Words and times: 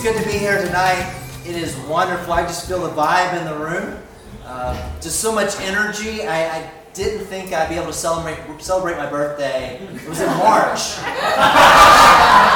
It's 0.00 0.08
good 0.08 0.24
to 0.24 0.26
be 0.30 0.38
here 0.38 0.56
tonight. 0.64 1.14
It 1.44 1.56
is 1.56 1.76
wonderful. 1.80 2.32
I 2.32 2.40
just 2.44 2.66
feel 2.66 2.80
the 2.80 2.88
vibe 2.88 3.38
in 3.38 3.44
the 3.44 3.54
room. 3.54 3.98
Uh, 4.46 4.74
just 4.98 5.20
so 5.20 5.30
much 5.30 5.60
energy. 5.60 6.22
I, 6.22 6.56
I, 6.56 6.70
didn't 6.94 7.26
think 7.26 7.52
I'd 7.52 7.68
be 7.68 7.74
able 7.74 7.88
to 7.88 7.92
celebrate 7.92 8.38
celebrate 8.62 8.96
my 8.96 9.10
birthday. 9.10 9.76
It 9.76 10.08
was 10.08 10.22
in 10.22 10.26
March. 10.38 10.80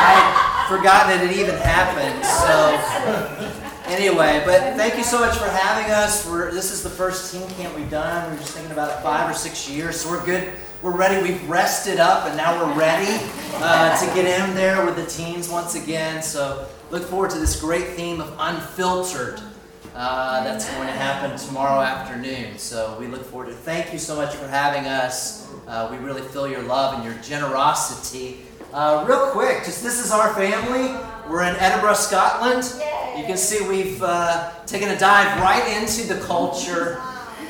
I'd 0.00 0.66
forgotten 0.70 1.18
that 1.18 1.22
it 1.30 1.36
even 1.36 1.56
happened. 1.56 2.24
So 2.24 2.78
anyway, 3.92 4.42
but 4.46 4.74
thank 4.78 4.96
you 4.96 5.04
so 5.04 5.20
much 5.20 5.36
for 5.36 5.44
having 5.44 5.92
us. 5.92 6.26
We're, 6.26 6.50
this 6.50 6.72
is 6.72 6.82
the 6.82 6.88
first 6.88 7.30
team 7.30 7.46
camp 7.56 7.76
we've 7.76 7.90
done. 7.90 8.30
We 8.30 8.36
are 8.36 8.40
just 8.40 8.54
thinking 8.54 8.72
about 8.72 9.02
five 9.02 9.30
or 9.30 9.34
six 9.34 9.68
years, 9.68 10.00
so 10.00 10.08
we're 10.10 10.24
good. 10.24 10.50
We're 10.80 10.96
ready. 10.96 11.22
We've 11.22 11.46
rested 11.48 12.00
up, 12.00 12.26
and 12.26 12.38
now 12.38 12.58
we're 12.58 12.74
ready 12.74 13.22
uh, 13.56 13.98
to 13.98 14.06
get 14.14 14.24
in 14.24 14.54
there 14.54 14.84
with 14.84 14.96
the 14.96 15.04
teens 15.06 15.50
once 15.50 15.74
again. 15.74 16.22
So 16.22 16.66
look 16.94 17.02
forward 17.02 17.28
to 17.28 17.38
this 17.40 17.60
great 17.60 17.88
theme 17.88 18.20
of 18.20 18.32
unfiltered. 18.38 19.40
Uh, 19.96 20.44
that's 20.44 20.70
going 20.74 20.86
to 20.86 20.92
happen 20.92 21.36
tomorrow 21.36 21.80
afternoon. 21.80 22.56
So 22.56 22.96
we 23.00 23.08
look 23.08 23.24
forward 23.24 23.46
to. 23.46 23.52
Thank 23.52 23.92
you 23.92 23.98
so 23.98 24.14
much 24.14 24.32
for 24.36 24.46
having 24.46 24.86
us. 24.86 25.52
Uh, 25.66 25.88
we 25.90 25.96
really 25.96 26.22
feel 26.22 26.46
your 26.46 26.62
love 26.62 26.94
and 26.94 27.04
your 27.04 27.20
generosity. 27.20 28.42
Uh, 28.72 29.04
real 29.08 29.32
quick, 29.32 29.64
just 29.64 29.82
this 29.82 30.04
is 30.04 30.12
our 30.12 30.32
family. 30.34 30.96
We're 31.28 31.42
in 31.42 31.56
Edinburgh, 31.56 31.94
Scotland. 31.94 32.62
You 33.18 33.24
can 33.24 33.36
see 33.36 33.66
we've 33.66 34.00
uh, 34.00 34.52
taken 34.64 34.90
a 34.90 34.98
dive 34.98 35.40
right 35.40 35.82
into 35.82 36.06
the 36.06 36.20
culture. 36.20 37.00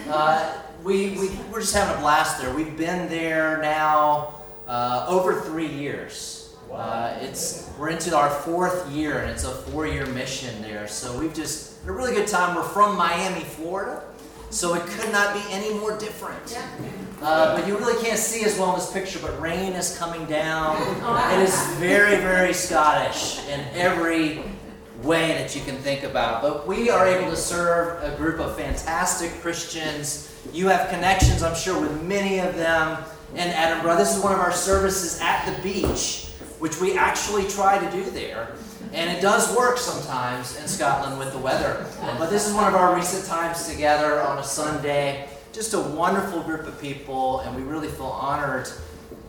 Uh, 0.09 0.57
we, 0.83 1.19
we, 1.19 1.29
we're 1.53 1.61
just 1.61 1.75
having 1.75 1.95
a 1.95 2.01
blast 2.01 2.41
there. 2.41 2.55
We've 2.55 2.79
been 2.79 3.11
there 3.11 3.59
now 3.61 4.37
uh, 4.67 5.05
over 5.07 5.43
three 5.43 5.69
years. 5.69 6.44
Uh, 6.75 7.17
it's 7.21 7.71
we're 7.79 7.89
into 7.91 8.17
our 8.17 8.31
fourth 8.31 8.91
year, 8.91 9.19
and 9.21 9.31
it's 9.31 9.45
a 9.45 9.51
four-year 9.51 10.07
mission 10.07 10.61
there. 10.63 10.89
So 10.89 11.17
we've 11.19 11.35
just 11.35 11.81
had 11.83 11.91
a 11.91 11.93
really 11.93 12.13
good 12.15 12.27
time. 12.27 12.57
We're 12.57 12.63
from 12.63 12.97
Miami, 12.97 13.45
Florida, 13.45 14.03
so 14.51 14.75
it 14.75 14.83
could 14.87 15.13
not 15.13 15.35
be 15.35 15.43
any 15.51 15.73
more 15.75 15.97
different. 15.99 16.59
Uh, 17.23 17.57
but 17.57 17.67
you 17.69 17.79
really 17.79 18.03
can't 18.05 18.19
see 18.19 18.45
as 18.45 18.59
well 18.59 18.71
in 18.71 18.81
this 18.81 18.93
picture, 18.93 19.19
but 19.21 19.41
rain 19.41 19.73
is 19.73 19.97
coming 19.99 20.27
down. 20.27 20.77
It 21.39 21.43
is 21.43 21.55
very, 21.77 22.17
very 22.17 22.53
Scottish 22.53 23.47
in 23.49 23.61
every 23.75 24.43
way 25.03 25.29
that 25.33 25.55
you 25.55 25.63
can 25.63 25.77
think 25.77 26.03
about. 26.03 26.43
But 26.43 26.67
we 26.67 26.91
are 26.91 27.07
able 27.07 27.31
to 27.31 27.37
serve 27.37 28.03
a 28.03 28.17
group 28.17 28.41
of 28.41 28.57
fantastic 28.57 29.31
Christians. 29.41 30.35
You 30.53 30.69
have 30.69 30.89
connections, 30.91 31.43
I'm 31.43 31.55
sure, 31.55 31.81
with 31.81 32.03
many 32.03 32.41
of 32.41 32.57
them 32.57 33.03
in 33.33 33.49
Edinburgh. 33.49 33.97
This 33.97 34.17
is 34.17 34.23
one 34.23 34.33
of 34.33 34.39
our 34.39 34.53
services 34.53 35.21
at 35.21 35.47
the 35.47 35.63
beach 35.63 36.34
which 36.59 36.81
we 36.81 36.97
actually 36.97 37.47
try 37.49 37.79
to 37.79 37.91
do 37.91 38.09
there. 38.11 38.53
And 38.93 39.11
it 39.11 39.21
does 39.21 39.57
work 39.57 39.79
sometimes 39.79 40.57
in 40.61 40.69
Scotland 40.69 41.19
with 41.19 41.33
the 41.33 41.39
weather. 41.39 41.87
But 42.19 42.31
this 42.31 42.47
is 42.49 42.55
one 42.55 42.69
of 42.69 42.75
our 42.75 42.95
recent 42.95 43.27
times 43.27 43.69
together 43.69 44.21
on 44.23 44.39
a 44.39 44.45
Sunday. 44.45 45.29
Just 45.53 45.75
a 45.75 45.81
wonderful 45.81 46.43
group 46.43 46.67
of 46.67 46.81
people, 46.81 47.41
and 47.41 47.57
we 47.57 47.63
really 47.63 47.89
feel 47.89 48.07
honored 48.07 48.69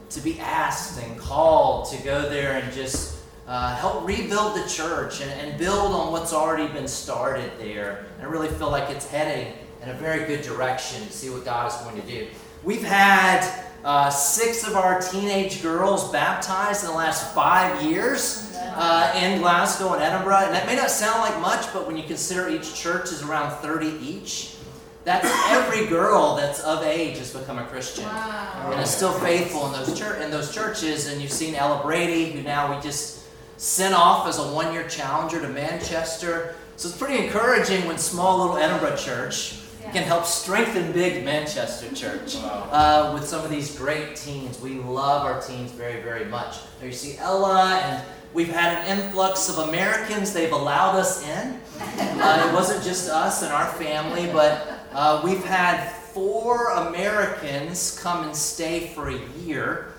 to 0.10 0.22
be 0.22 0.40
asked 0.40 1.02
and 1.04 1.18
called 1.18 1.90
to 1.92 1.98
go 2.04 2.30
there 2.30 2.54
and 2.54 2.74
just 2.74 3.18
uh, 3.48 3.76
help 3.76 4.08
rebuild 4.08 4.56
the 4.56 4.68
church 4.68 5.22
and, 5.22 5.32
and 5.32 5.58
build 5.58 5.94
on 5.94 6.12
what's 6.12 6.34
already 6.34 6.72
been 6.74 6.88
started 6.88 7.52
there. 7.60 8.06
And 8.18 8.28
I 8.28 8.30
really 8.30 8.50
feel 8.50 8.72
like 8.72 8.90
it's 8.90 9.08
heading 9.08 9.54
in 9.82 9.90
a 9.90 9.94
very 9.94 10.26
good 10.26 10.42
direction 10.42 11.06
to 11.06 11.12
see 11.12 11.30
what 11.30 11.46
God 11.46 11.72
is 11.72 11.78
going 11.82 12.02
to 12.02 12.08
do. 12.08 12.28
We've 12.64 12.84
had 12.84 13.66
uh, 13.86 14.10
six 14.10 14.68
of 14.68 14.76
our 14.76 15.00
teenage 15.00 15.62
girls 15.62 16.12
baptized 16.12 16.84
in 16.84 16.90
the 16.90 16.96
last 16.96 17.36
five 17.36 17.84
years 17.84 18.52
uh, 18.56 19.14
in 19.16 19.40
Glasgow 19.40 19.94
and 19.94 20.02
Edinburgh. 20.02 20.46
And 20.46 20.56
that 20.56 20.66
may 20.66 20.76
not 20.76 20.90
sound 20.90 21.22
like 21.22 21.40
much, 21.40 21.72
but 21.72 21.86
when 21.86 21.96
you 21.96 22.02
consider 22.02 22.50
each 22.50 22.74
church 22.74 23.12
is 23.12 23.22
around 23.22 23.52
30 23.62 23.90
each, 24.04 24.56
that's 25.04 25.28
every 25.52 25.86
girl 25.86 26.36
that's 26.36 26.62
of 26.62 26.82
age 26.82 27.20
has 27.20 27.32
become 27.32 27.60
a 27.60 27.66
Christian 27.66 28.06
wow. 28.06 28.72
and 28.72 28.82
is 28.82 28.90
still 28.90 29.14
faithful 29.20 29.68
in 29.68 29.74
those, 29.74 29.98
chur- 29.98 30.16
in 30.16 30.32
those 30.32 30.52
churches. 30.52 31.08
And 31.08 31.22
you've 31.22 31.32
seen 31.32 31.54
Ella 31.54 31.84
Brady, 31.84 32.32
who 32.32 32.42
now 32.42 32.76
we 32.76 32.82
just 32.82 33.24
sent 33.58 33.94
off 33.94 34.28
as 34.28 34.40
a 34.40 34.52
one 34.52 34.74
year 34.74 34.88
challenger 34.88 35.40
to 35.40 35.48
Manchester. 35.50 36.56
So 36.76 36.90
it's 36.90 36.98
pretty 36.98 37.24
encouraging 37.24 37.86
when 37.86 38.00
small 38.00 38.40
little 38.40 38.58
Edinburgh 38.58 38.98
church 38.98 39.60
can 39.96 40.04
help 40.04 40.26
strengthen 40.26 40.92
big 40.92 41.24
Manchester 41.24 41.90
Church 41.96 42.36
uh, 42.44 43.12
with 43.14 43.26
some 43.26 43.46
of 43.46 43.50
these 43.50 43.78
great 43.78 44.18
teens. 44.18 44.60
We 44.60 44.72
love 44.72 45.26
our 45.26 45.42
teens 45.42 45.72
very, 45.72 46.02
very 46.02 46.26
much. 46.26 46.58
There 46.80 46.90
you 46.90 46.94
see 46.94 47.18
Ella, 47.18 47.80
and 47.82 48.04
we've 48.34 48.50
had 48.50 48.80
an 48.80 49.00
influx 49.00 49.48
of 49.48 49.70
Americans. 49.70 50.34
They've 50.34 50.52
allowed 50.52 50.98
us 50.98 51.26
in. 51.26 51.62
Uh, 51.80 52.46
it 52.46 52.54
wasn't 52.54 52.84
just 52.84 53.10
us 53.10 53.42
and 53.42 53.54
our 53.54 53.68
family, 53.76 54.30
but 54.34 54.68
uh, 54.92 55.22
we've 55.24 55.46
had 55.46 55.88
four 55.88 56.72
Americans 56.72 57.98
come 58.04 58.26
and 58.26 58.36
stay 58.36 58.88
for 58.88 59.12
a 59.12 59.20
year 59.40 59.94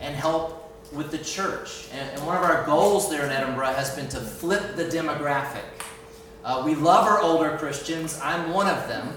and 0.00 0.16
help 0.16 0.74
with 0.90 1.10
the 1.10 1.18
church. 1.18 1.88
And, 1.92 2.08
and 2.12 2.26
one 2.26 2.38
of 2.38 2.44
our 2.44 2.64
goals 2.64 3.10
there 3.10 3.26
in 3.26 3.30
Edinburgh 3.30 3.74
has 3.74 3.94
been 3.94 4.08
to 4.08 4.20
flip 4.20 4.74
the 4.74 4.84
demographic. 4.86 5.64
Uh, 6.42 6.62
we 6.64 6.74
love 6.74 7.06
our 7.06 7.20
older 7.20 7.58
Christians. 7.58 8.18
I'm 8.22 8.50
one 8.50 8.68
of 8.68 8.88
them. 8.88 9.14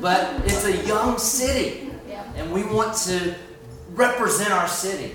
But 0.00 0.42
it's 0.44 0.64
a 0.64 0.86
young 0.86 1.18
city, 1.18 1.90
and 2.36 2.52
we 2.52 2.62
want 2.64 2.96
to 3.06 3.34
represent 3.94 4.52
our 4.52 4.68
city 4.68 5.14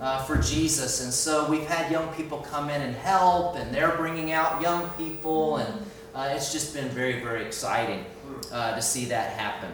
uh, 0.00 0.22
for 0.24 0.36
Jesus. 0.36 1.02
And 1.02 1.12
so 1.12 1.48
we've 1.50 1.66
had 1.66 1.90
young 1.90 2.08
people 2.14 2.38
come 2.38 2.70
in 2.70 2.80
and 2.80 2.94
help, 2.96 3.56
and 3.56 3.74
they're 3.74 3.96
bringing 3.96 4.32
out 4.32 4.60
young 4.60 4.88
people, 4.90 5.58
and 5.58 5.86
uh, 6.14 6.32
it's 6.34 6.52
just 6.52 6.74
been 6.74 6.88
very, 6.88 7.20
very 7.20 7.44
exciting 7.44 8.04
uh, 8.52 8.74
to 8.74 8.82
see 8.82 9.06
that 9.06 9.32
happen. 9.32 9.70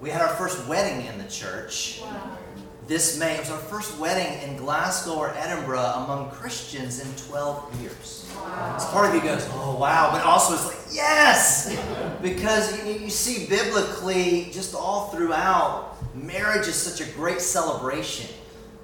We 0.00 0.10
had 0.10 0.20
our 0.20 0.34
first 0.34 0.66
wedding 0.66 1.06
in 1.06 1.18
the 1.18 1.28
church. 1.28 2.00
Wow. 2.02 2.38
This 2.88 3.16
May. 3.18 3.36
It 3.36 3.40
was 3.40 3.50
our 3.50 3.58
first 3.58 3.96
wedding 3.98 4.42
in 4.42 4.56
Glasgow 4.56 5.14
or 5.14 5.32
Edinburgh 5.36 5.78
among 5.78 6.30
Christians 6.30 7.00
in 7.00 7.28
12 7.28 7.80
years. 7.80 8.28
Wow. 8.34 8.76
So 8.78 8.88
part 8.88 9.08
of 9.08 9.14
you 9.14 9.20
goes, 9.20 9.48
oh 9.52 9.76
wow, 9.78 10.10
but 10.12 10.22
also 10.24 10.54
it's 10.54 10.66
like, 10.66 10.94
yes! 10.94 11.80
Because 12.20 12.84
you, 12.84 12.94
you 12.94 13.10
see 13.10 13.46
biblically, 13.46 14.50
just 14.52 14.74
all 14.74 15.08
throughout, 15.08 15.96
marriage 16.14 16.66
is 16.66 16.74
such 16.74 17.06
a 17.06 17.10
great 17.12 17.40
celebration 17.40 18.34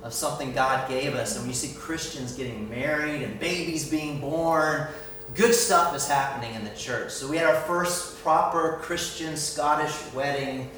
of 0.04 0.14
something 0.14 0.52
God 0.52 0.88
gave 0.88 1.14
us. 1.14 1.34
And 1.34 1.42
when 1.42 1.50
you 1.50 1.56
see 1.56 1.76
Christians 1.76 2.34
getting 2.34 2.70
married 2.70 3.22
and 3.22 3.38
babies 3.40 3.90
being 3.90 4.20
born, 4.20 4.86
good 5.34 5.54
stuff 5.54 5.94
is 5.96 6.06
happening 6.06 6.54
in 6.54 6.62
the 6.62 6.70
church. 6.70 7.10
So 7.10 7.28
we 7.28 7.36
had 7.36 7.46
our 7.46 7.60
first 7.62 8.18
proper 8.22 8.78
Christian 8.80 9.36
Scottish 9.36 10.12
wedding 10.14 10.70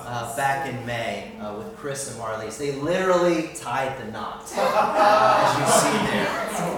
uh, 0.00 0.36
back 0.36 0.68
in 0.68 0.84
May 0.86 1.32
uh, 1.40 1.54
with 1.54 1.76
Chris 1.76 2.10
and 2.10 2.20
Marlies. 2.20 2.58
They 2.58 2.72
literally 2.72 3.50
tied 3.54 3.98
the 3.98 4.10
knot, 4.10 4.50
uh, 4.56 5.56
as 5.58 5.58
you 5.58 5.66
see 5.80 5.98
there. 6.10 6.74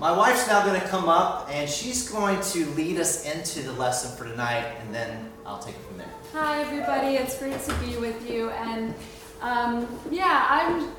My 0.00 0.10
wife's 0.10 0.46
now 0.48 0.64
going 0.64 0.80
to 0.80 0.86
come 0.88 1.08
up 1.08 1.48
and 1.50 1.70
she's 1.70 2.08
going 2.08 2.40
to 2.40 2.66
lead 2.70 2.98
us 2.98 3.24
into 3.24 3.62
the 3.62 3.72
lesson 3.72 4.16
for 4.16 4.24
tonight, 4.24 4.66
and 4.80 4.94
then 4.94 5.30
I'll 5.46 5.60
take 5.60 5.76
it 5.76 5.80
from 5.82 5.98
there. 5.98 6.10
Hi, 6.32 6.60
everybody. 6.60 7.16
It's 7.16 7.38
great 7.38 7.60
to 7.60 7.74
be 7.74 7.96
with 7.96 8.28
you. 8.28 8.50
And 8.50 8.94
um, 9.40 9.86
yeah, 10.10 10.46
I'm 10.50 10.90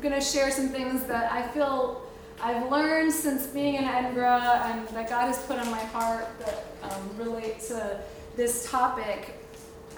going 0.00 0.14
to 0.14 0.20
share 0.20 0.50
some 0.50 0.68
things 0.68 1.04
that 1.04 1.32
I 1.32 1.48
feel 1.48 2.02
I've 2.40 2.70
learned 2.70 3.12
since 3.12 3.46
being 3.46 3.76
in 3.76 3.84
Edinburgh 3.84 4.26
and 4.26 4.86
that 4.88 5.08
God 5.08 5.26
has 5.28 5.38
put 5.46 5.58
on 5.58 5.70
my 5.70 5.80
heart 5.80 6.26
that 6.40 6.66
um, 6.82 7.16
relate 7.16 7.60
to 7.68 8.00
this 8.36 8.68
topic. 8.70 9.34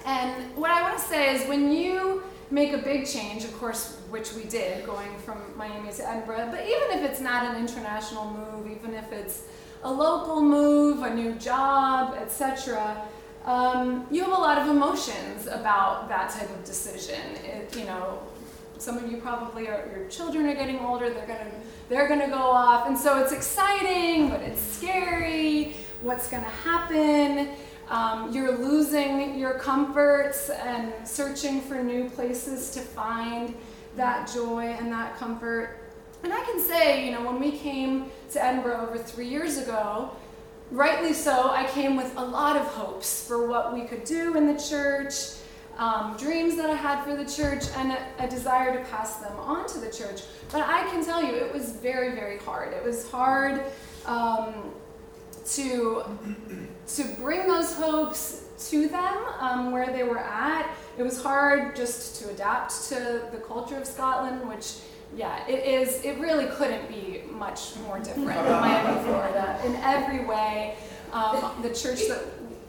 And 0.05 0.55
what 0.57 0.71
I 0.71 0.83
want 0.83 0.99
to 0.99 1.05
say 1.05 1.35
is 1.35 1.49
when 1.49 1.73
you 1.73 2.23
make 2.51 2.73
a 2.73 2.79
big 2.79 3.07
change, 3.07 3.45
of 3.45 3.57
course, 3.59 3.99
which 4.11 4.33
we 4.35 4.45
did, 4.45 4.87
going 4.87 5.17
from 5.19 5.39
Miami 5.57 5.93
to 5.93 6.09
Edinburgh. 6.09 6.49
But 6.51 6.61
even 6.61 6.99
if 6.99 7.11
it's 7.11 7.21
not 7.21 7.45
an 7.55 7.61
international 7.61 8.31
move, 8.31 8.71
even 8.71 8.95
if 8.95 9.13
it's 9.13 9.45
a 9.83 9.91
local 9.91 10.41
move, 10.41 11.03
a 11.03 11.15
new 11.15 11.35
job, 11.35 12.15
etc., 12.15 13.05
um, 13.45 14.07
you 14.11 14.23
have 14.23 14.33
a 14.33 14.41
lot 14.41 14.59
of 14.59 14.69
emotions 14.69 15.47
about 15.47 16.09
that 16.09 16.31
type 16.31 16.51
of 16.51 16.65
decision. 16.65 17.21
It, 17.45 17.77
you 17.77 17.85
know, 17.85 18.21
some 18.79 18.99
of 18.99 19.11
you 19.11 19.19
probably 19.19 19.69
are, 19.69 19.89
your 19.95 20.09
children 20.09 20.47
are 20.47 20.55
getting 20.55 20.81
older. 20.81 21.11
They're 21.11 21.27
gonna 21.27 21.51
they're 21.89 22.09
gonna 22.09 22.29
go 22.29 22.43
off, 22.43 22.89
and 22.89 22.99
so 22.99 23.23
it's 23.23 23.33
exciting, 23.33 24.29
but 24.29 24.41
it's 24.41 24.61
scary. 24.61 25.77
What's 26.03 26.29
gonna 26.29 26.45
happen? 26.45 27.51
Um, 27.89 28.33
you're 28.33 28.59
losing 28.59 29.39
your 29.39 29.55
comforts 29.55 30.51
and 30.51 30.93
searching 31.07 31.61
for 31.61 31.77
new 31.83 32.11
places 32.11 32.71
to 32.73 32.81
find 32.81 33.55
that 33.97 34.31
joy 34.33 34.65
and 34.79 34.93
that 34.93 35.17
comfort. 35.17 35.79
And 36.25 36.33
I 36.33 36.43
can 36.43 36.61
say, 36.61 37.07
you 37.07 37.13
know, 37.13 37.25
when 37.25 37.39
we 37.39 37.53
came 37.53 38.11
to 38.33 38.45
Edinburgh 38.45 38.89
over 38.89 38.99
three 38.99 39.29
years 39.29 39.59
ago, 39.59 40.11
rightly 40.73 41.13
so, 41.13 41.51
I 41.51 41.65
came 41.67 41.95
with 41.97 42.13
a 42.17 42.25
lot 42.25 42.57
of 42.57 42.67
hopes 42.67 43.27
for 43.27 43.47
what 43.47 43.73
we 43.73 43.83
could 43.83 44.05
do 44.05 44.37
in 44.37 44.47
the 44.53 44.61
church. 44.61 45.15
um, 45.79 46.17
dreams 46.17 46.57
that 46.57 46.71
I 46.71 46.75
had 46.75 47.05
for 47.05 47.15
the 47.15 47.25
church 47.25 47.65
and 47.77 47.93
a, 47.93 48.25
a 48.25 48.29
desire 48.29 48.77
to 48.77 48.85
pass 48.91 49.17
them 49.17 49.37
on 49.39 49.67
to 49.69 49.79
the 49.79 49.91
church. 49.91 50.23
But 50.51 50.63
I 50.63 50.89
can 50.91 51.05
tell 51.05 51.23
you, 51.23 51.35
it 51.35 51.53
was 51.53 51.73
very, 51.73 52.15
very 52.15 52.39
hard. 52.39 52.73
It 52.73 52.83
was 52.83 53.09
hard 53.11 53.63
um, 54.07 54.55
to 55.53 56.03
to 56.89 57.05
bring 57.21 57.47
those 57.47 57.75
hopes 57.75 58.45
to 58.71 58.89
them 58.89 59.17
um, 59.41 59.71
where 59.71 59.93
they 59.93 60.03
were 60.03 60.19
at. 60.19 60.75
It 60.99 61.03
was 61.03 61.23
hard 61.23 61.77
just 61.77 62.23
to 62.23 62.31
adapt 62.31 62.89
to 62.89 63.29
the 63.33 63.39
culture 63.39 63.77
of 63.77 63.87
Scotland, 63.87 64.49
which 64.49 64.79
yeah, 65.15 65.47
it 65.47 65.65
is. 65.65 66.05
It 66.05 66.19
really 66.19 66.47
couldn't 66.47 66.89
be 66.89 67.23
much 67.31 67.77
more 67.87 67.99
different 67.99 68.27
than 68.27 68.61
Miami, 68.61 69.03
Florida, 69.05 69.61
in 69.65 69.77
every 69.77 70.25
way. 70.25 70.77
Um, 71.13 71.53
the 71.63 71.73
church 71.73 72.09
that 72.09 72.25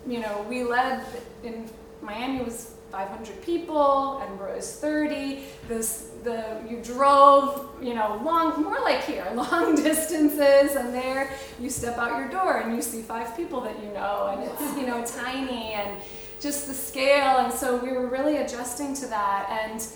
you 0.05 0.19
know 0.19 0.45
we 0.47 0.63
led 0.63 1.03
in 1.43 1.69
Miami 2.01 2.43
was 2.43 2.75
500 2.97 3.43
people, 3.43 4.19
Edinburgh 4.23 4.55
is 4.55 4.71
30. 4.77 5.43
This 5.67 6.09
the 6.23 6.59
you 6.67 6.81
drove 6.81 7.69
you 7.79 7.93
know 7.93 8.19
long 8.25 8.63
more 8.63 8.79
like 8.79 9.03
here 9.03 9.27
long 9.35 9.75
distances, 9.75 10.75
and 10.75 10.91
there 10.91 11.31
you 11.59 11.69
step 11.69 11.99
out 11.99 12.17
your 12.17 12.27
door 12.27 12.57
and 12.61 12.75
you 12.75 12.81
see 12.81 13.03
five 13.03 13.37
people 13.37 13.61
that 13.61 13.77
you 13.83 13.93
know, 13.93 14.33
and 14.33 14.41
it's 14.49 14.75
you 14.75 14.87
know 14.87 15.05
tiny 15.05 15.73
and 15.73 16.01
just 16.39 16.65
the 16.65 16.73
scale. 16.73 17.37
And 17.37 17.53
so 17.53 17.77
we 17.77 17.91
were 17.91 18.07
really 18.07 18.37
adjusting 18.37 18.95
to 18.95 19.05
that 19.07 19.47
and 19.61 19.87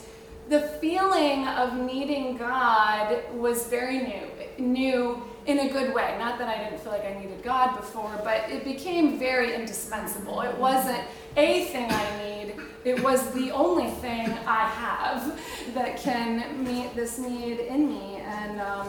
the 0.50 0.62
feeling 0.80 1.48
of 1.48 1.77
needing 1.77 2.38
God 2.38 3.18
was 3.33 3.65
very 3.65 4.00
new, 4.00 4.25
new 4.59 5.24
in 5.46 5.60
a 5.60 5.70
good 5.70 5.94
way. 5.94 6.16
Not 6.20 6.38
that 6.40 6.48
I 6.48 6.64
didn't 6.64 6.80
feel 6.82 6.92
like 6.92 7.06
I 7.06 7.20
needed 7.20 7.44
God 7.44 7.76
before, 7.78 8.12
but 8.24 8.50
it 8.50 8.64
became 8.64 9.18
very 9.18 9.56
indispensable. 9.56 10.42
It 10.42 10.58
wasn't 10.58 11.02
a 11.38 11.66
thing 11.66 11.88
I 11.90 12.24
need, 12.24 12.56
it 12.84 13.02
was 13.02 13.32
the 13.32 13.52
only 13.52 13.90
thing 13.90 14.30
I 14.46 14.68
have 14.68 15.40
that 15.74 15.98
can 15.98 16.64
meet 16.64 16.96
this 16.96 17.18
need 17.18 17.60
in 17.60 17.88
me. 17.88 18.18
And 18.18 18.60
um, 18.60 18.88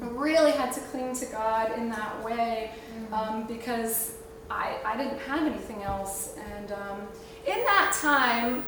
really 0.00 0.52
had 0.52 0.72
to 0.72 0.80
cling 0.80 1.14
to 1.16 1.26
God 1.26 1.76
in 1.78 1.88
that 1.90 2.22
way 2.24 2.72
um, 3.12 3.46
because 3.46 4.14
I, 4.50 4.76
I 4.84 4.96
didn't 4.96 5.18
have 5.20 5.46
anything 5.46 5.82
else. 5.82 6.36
And 6.54 6.72
um, 6.72 7.00
in 7.46 7.62
that 7.64 7.96
time, 8.00 8.64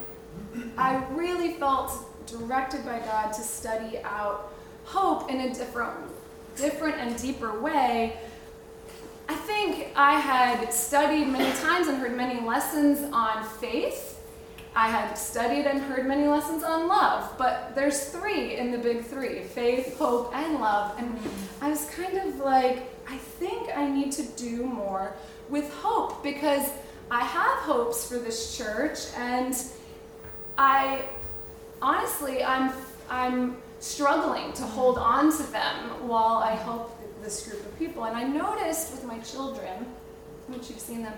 I 0.76 1.04
really 1.10 1.54
felt 1.54 1.92
directed 2.26 2.84
by 2.84 3.00
God 3.00 3.32
to 3.32 3.40
study 3.40 3.98
out 4.04 4.52
hope 4.84 5.30
in 5.30 5.40
a 5.40 5.54
different, 5.54 6.09
different 6.60 6.96
and 6.96 7.16
deeper 7.16 7.60
way. 7.60 8.16
I 9.28 9.34
think 9.34 9.88
I 9.96 10.18
had 10.18 10.72
studied 10.72 11.26
many 11.26 11.52
times 11.58 11.88
and 11.88 11.98
heard 11.98 12.16
many 12.16 12.40
lessons 12.40 13.10
on 13.12 13.44
faith. 13.44 14.20
I 14.74 14.88
had 14.88 15.14
studied 15.14 15.66
and 15.66 15.80
heard 15.80 16.06
many 16.06 16.28
lessons 16.28 16.62
on 16.62 16.86
love, 16.86 17.32
but 17.38 17.74
there's 17.74 18.10
three 18.10 18.56
in 18.56 18.70
the 18.70 18.78
big 18.78 19.04
three 19.04 19.42
faith, 19.42 19.98
hope, 19.98 20.34
and 20.34 20.60
love. 20.60 20.96
And 20.98 21.18
I 21.60 21.70
was 21.70 21.86
kind 21.90 22.18
of 22.18 22.38
like, 22.38 22.88
I 23.08 23.16
think 23.16 23.76
I 23.76 23.88
need 23.88 24.12
to 24.12 24.22
do 24.22 24.64
more 24.64 25.14
with 25.48 25.72
hope 25.74 26.22
because 26.22 26.70
I 27.10 27.24
have 27.24 27.58
hopes 27.58 28.08
for 28.08 28.18
this 28.18 28.56
church 28.56 28.98
and 29.16 29.56
I 30.56 31.04
honestly, 31.82 32.44
I'm, 32.44 32.72
I'm 33.08 33.56
struggling 33.80 34.52
to 34.52 34.62
hold 34.62 34.98
on 34.98 35.36
to 35.36 35.42
them 35.50 36.06
while 36.06 36.38
I 36.38 36.52
help 36.52 36.96
this 37.22 37.46
group 37.46 37.64
of 37.66 37.78
people. 37.78 38.04
And 38.04 38.16
I 38.16 38.24
noticed 38.24 38.92
with 38.92 39.04
my 39.04 39.18
children, 39.18 39.86
which 40.48 40.70
you've 40.70 40.80
seen 40.80 41.02
them, 41.02 41.14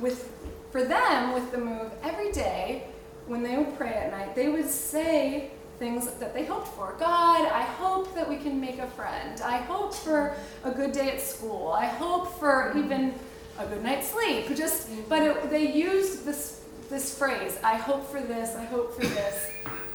with 0.00 0.30
for 0.70 0.84
them 0.84 1.32
with 1.32 1.52
the 1.52 1.58
move 1.58 1.92
every 2.02 2.32
day 2.32 2.88
when 3.26 3.42
they 3.42 3.56
would 3.56 3.76
pray 3.76 3.94
at 3.94 4.10
night, 4.10 4.34
they 4.34 4.48
would 4.48 4.68
say 4.68 5.50
things 5.78 6.10
that 6.14 6.34
they 6.34 6.44
hoped 6.44 6.68
for. 6.68 6.94
God, 6.98 7.46
I 7.46 7.62
hope 7.62 8.14
that 8.14 8.28
we 8.28 8.36
can 8.36 8.60
make 8.60 8.78
a 8.78 8.86
friend. 8.88 9.40
I 9.40 9.58
hope 9.58 9.94
for 9.94 10.36
a 10.64 10.70
good 10.70 10.92
day 10.92 11.10
at 11.10 11.20
school. 11.20 11.72
I 11.72 11.86
hope 11.86 12.38
for 12.38 12.76
even 12.76 13.14
a 13.58 13.66
good 13.66 13.82
night's 13.82 14.08
sleep. 14.08 14.54
Just, 14.56 14.88
but 15.08 15.22
it, 15.22 15.50
they 15.50 15.72
used 15.72 16.24
this 16.24 16.64
this 16.90 17.16
phrase, 17.16 17.58
I 17.64 17.76
hope 17.76 18.06
for 18.10 18.20
this, 18.20 18.54
I 18.56 18.64
hope 18.64 18.94
for 18.94 19.06
this. 19.06 19.50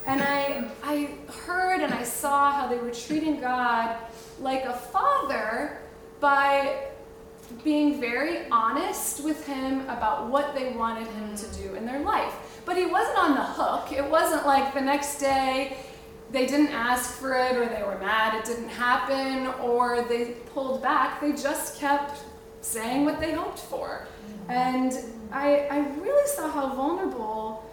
And 0.10 0.24
I, 0.24 0.68
I 0.82 1.10
heard 1.46 1.82
and 1.82 1.94
I 1.94 2.02
saw 2.02 2.52
how 2.52 2.68
they 2.68 2.80
were 2.80 2.90
treating 2.90 3.40
God 3.40 3.96
like 4.40 4.66
a 4.66 4.74
father 4.74 5.78
by 6.20 6.88
being 7.64 8.02
very 8.02 8.48
honest 8.50 9.24
with 9.24 9.46
him 9.46 9.82
about 9.82 10.28
what 10.28 10.56
they 10.56 10.72
wanted 10.72 11.06
him 11.10 11.36
to 11.36 11.46
do 11.62 11.76
in 11.76 11.86
their 11.86 12.00
life. 12.00 12.34
But 12.66 12.76
he 12.76 12.88
wasn't 12.88 13.20
on 13.20 13.36
the 13.36 13.44
hook. 13.44 13.92
It 13.92 14.04
wasn't 14.04 14.48
like 14.48 14.74
the 14.74 14.82
next 14.82 15.20
day 15.20 15.78
they 16.32 16.48
didn't 16.48 16.70
ask 16.70 17.14
for 17.14 17.36
it 17.36 17.56
or 17.56 17.68
they 17.68 17.84
were 17.84 18.00
mad 18.00 18.34
it 18.34 18.46
didn't 18.46 18.70
happen 18.70 19.46
or 19.62 20.02
they 20.10 20.38
pulled 20.56 20.82
back. 20.82 21.22
They 21.22 21.34
just 21.34 21.80
kept 21.80 22.24
saying 22.62 23.06
what 23.06 23.20
they 23.20 23.34
hoped 23.34 23.60
for. 23.60 24.08
And 24.48 24.92
I, 25.32 25.68
I 25.70 25.78
really 26.00 26.28
saw 26.30 26.50
how 26.50 26.74
vulnerable 26.74 27.64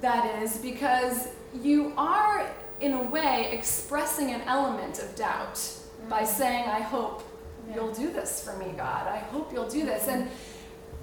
that 0.00 0.42
is 0.42 0.58
because 0.58 1.28
you 1.62 1.92
are, 1.96 2.48
in 2.80 2.92
a 2.92 3.02
way, 3.02 3.50
expressing 3.52 4.32
an 4.32 4.42
element 4.42 4.98
of 4.98 5.14
doubt 5.16 5.54
mm-hmm. 5.54 6.08
by 6.08 6.24
saying, 6.24 6.68
I 6.68 6.80
hope 6.80 7.22
yeah. 7.68 7.76
you'll 7.76 7.94
do 7.94 8.12
this 8.12 8.42
for 8.44 8.56
me, 8.56 8.72
God. 8.76 9.06
I 9.06 9.18
hope 9.18 9.52
you'll 9.52 9.68
do 9.68 9.84
this. 9.84 10.08
And 10.08 10.28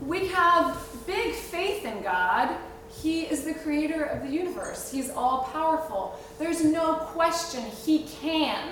we 0.05 0.27
have 0.27 0.77
big 1.05 1.33
faith 1.33 1.85
in 1.85 2.01
God. 2.01 2.55
He 3.01 3.23
is 3.23 3.43
the 3.43 3.53
creator 3.53 4.03
of 4.03 4.23
the 4.23 4.29
universe, 4.29 4.91
He's 4.91 5.09
all 5.09 5.43
powerful. 5.53 6.19
There's 6.37 6.63
no 6.63 6.95
question 6.95 7.63
He 7.85 8.03
can. 8.21 8.67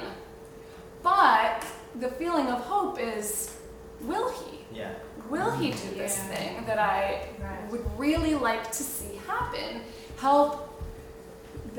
But 1.02 1.66
the 2.00 2.10
feeling 2.10 2.48
of 2.48 2.60
hope 2.60 3.00
is, 3.00 3.56
will 4.02 4.30
He? 4.31 4.78
Yeah 4.78 4.94
will 5.30 5.52
he 5.52 5.72
do 5.72 5.96
this 5.96 6.18
yeah. 6.18 6.36
thing 6.36 6.66
that 6.66 6.80
I 6.80 7.28
right. 7.40 7.72
would 7.72 7.86
really 7.98 8.36
like 8.36 8.72
to 8.72 8.84
see 8.84 9.20
happen? 9.28 9.81
Help 10.18 10.69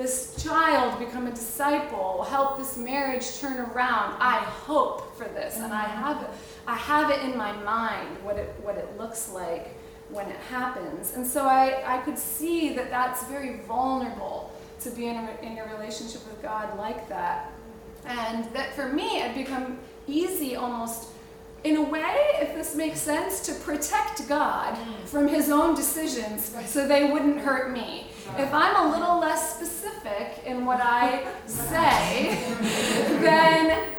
this 0.00 0.42
child 0.42 0.98
become 0.98 1.26
a 1.26 1.30
disciple, 1.30 2.24
help 2.30 2.56
this 2.56 2.78
marriage 2.78 3.38
turn 3.38 3.58
around. 3.58 4.16
I 4.18 4.38
hope 4.38 5.14
for 5.14 5.24
this, 5.24 5.58
and 5.58 5.74
I 5.74 5.84
mm-hmm. 5.84 6.02
have 6.02 6.22
it. 6.22 6.30
I 6.66 6.74
have 6.74 7.10
it 7.10 7.22
in 7.22 7.36
my 7.36 7.52
mind 7.52 8.08
what 8.22 8.36
it 8.36 8.54
what 8.62 8.76
it 8.78 8.96
looks 8.96 9.30
like 9.30 9.76
when 10.08 10.26
it 10.26 10.40
happens, 10.48 11.14
and 11.14 11.26
so 11.26 11.44
I 11.44 11.82
I 11.84 11.98
could 11.98 12.18
see 12.18 12.74
that 12.76 12.88
that's 12.88 13.24
very 13.26 13.58
vulnerable 13.68 14.50
to 14.80 14.90
be 14.90 15.06
in 15.08 15.16
a, 15.16 15.36
in 15.42 15.58
a 15.58 15.66
relationship 15.76 16.26
with 16.26 16.40
God 16.40 16.78
like 16.78 17.06
that, 17.10 17.52
and 18.06 18.50
that 18.54 18.74
for 18.74 18.90
me 18.90 19.20
it 19.20 19.34
become 19.34 19.78
easy 20.08 20.56
almost 20.56 21.10
in 21.62 21.76
a 21.76 21.82
way, 21.82 22.16
if 22.40 22.54
this 22.54 22.74
makes 22.74 23.00
sense, 23.00 23.40
to 23.40 23.52
protect 23.52 24.26
God 24.28 24.74
mm. 24.74 25.04
from 25.06 25.28
his 25.28 25.50
own 25.50 25.74
decisions 25.74 26.56
so 26.64 26.88
they 26.88 27.10
wouldn't 27.12 27.38
hurt 27.38 27.70
me. 27.70 28.06
If 28.38 28.52
I'm 28.52 28.86
a 28.86 28.90
little 28.92 29.18
less 29.18 29.54
specific 29.54 30.42
in 30.44 30.64
what 30.64 30.80
I 30.82 31.26
say, 31.46 32.38
then 33.20 33.94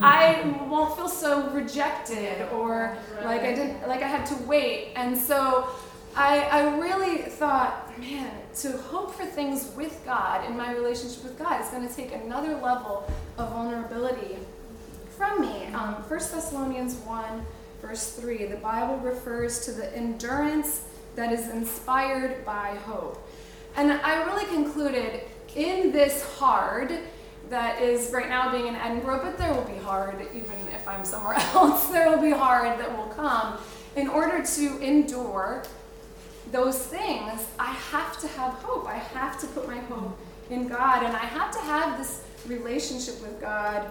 I 0.00 0.42
won't 0.68 0.96
feel 0.96 1.08
so 1.08 1.50
rejected 1.50 2.48
or 2.52 2.96
like 3.24 3.42
I 3.42 3.54
didn't 3.54 3.86
like 3.88 4.02
I 4.02 4.08
had 4.08 4.26
to 4.26 4.36
wait. 4.44 4.92
And 4.96 5.16
so 5.16 5.68
I, 6.16 6.40
I 6.40 6.78
really 6.78 7.18
thought, 7.18 7.98
man, 8.00 8.30
to 8.56 8.76
hope 8.76 9.14
for 9.14 9.24
things 9.24 9.70
with 9.76 10.00
God 10.04 10.44
in 10.44 10.56
my 10.56 10.72
relationship 10.72 11.22
with 11.22 11.38
God 11.38 11.60
is 11.60 11.68
going 11.68 11.86
to 11.86 11.94
take 11.94 12.12
another 12.12 12.54
level 12.54 13.10
of 13.38 13.50
vulnerability 13.50 14.36
from 15.16 15.42
me. 15.42 15.66
Um, 15.66 15.94
1 15.94 16.08
Thessalonians 16.08 16.94
1, 16.96 17.46
verse 17.80 18.12
3, 18.14 18.46
the 18.46 18.56
Bible 18.56 18.96
refers 18.98 19.64
to 19.66 19.72
the 19.72 19.96
endurance 19.96 20.84
that 21.14 21.32
is 21.32 21.48
inspired 21.50 22.44
by 22.44 22.76
hope. 22.86 23.28
And 23.76 23.92
I 23.92 24.24
really 24.24 24.46
concluded 24.46 25.22
in 25.54 25.92
this 25.92 26.22
hard, 26.36 26.98
that 27.48 27.82
is 27.82 28.12
right 28.12 28.28
now 28.28 28.52
being 28.52 28.68
in 28.68 28.76
Edinburgh, 28.76 29.20
but 29.24 29.36
there 29.36 29.52
will 29.52 29.64
be 29.64 29.78
hard 29.78 30.26
even 30.32 30.56
if 30.72 30.86
I'm 30.86 31.04
somewhere 31.04 31.34
else. 31.54 31.88
There 31.88 32.08
will 32.08 32.22
be 32.22 32.30
hard 32.30 32.78
that 32.78 32.96
will 32.96 33.08
come. 33.08 33.58
In 33.96 34.08
order 34.08 34.44
to 34.44 34.78
endure 34.78 35.64
those 36.52 36.78
things, 36.78 37.46
I 37.58 37.72
have 37.72 38.20
to 38.20 38.28
have 38.28 38.54
hope. 38.54 38.86
I 38.86 38.96
have 38.96 39.40
to 39.40 39.46
put 39.48 39.66
my 39.66 39.78
hope 39.78 40.16
in 40.48 40.68
God, 40.68 41.02
and 41.02 41.14
I 41.14 41.20
have 41.20 41.50
to 41.52 41.60
have 41.60 41.98
this 41.98 42.22
relationship 42.46 43.20
with 43.20 43.40
God 43.40 43.88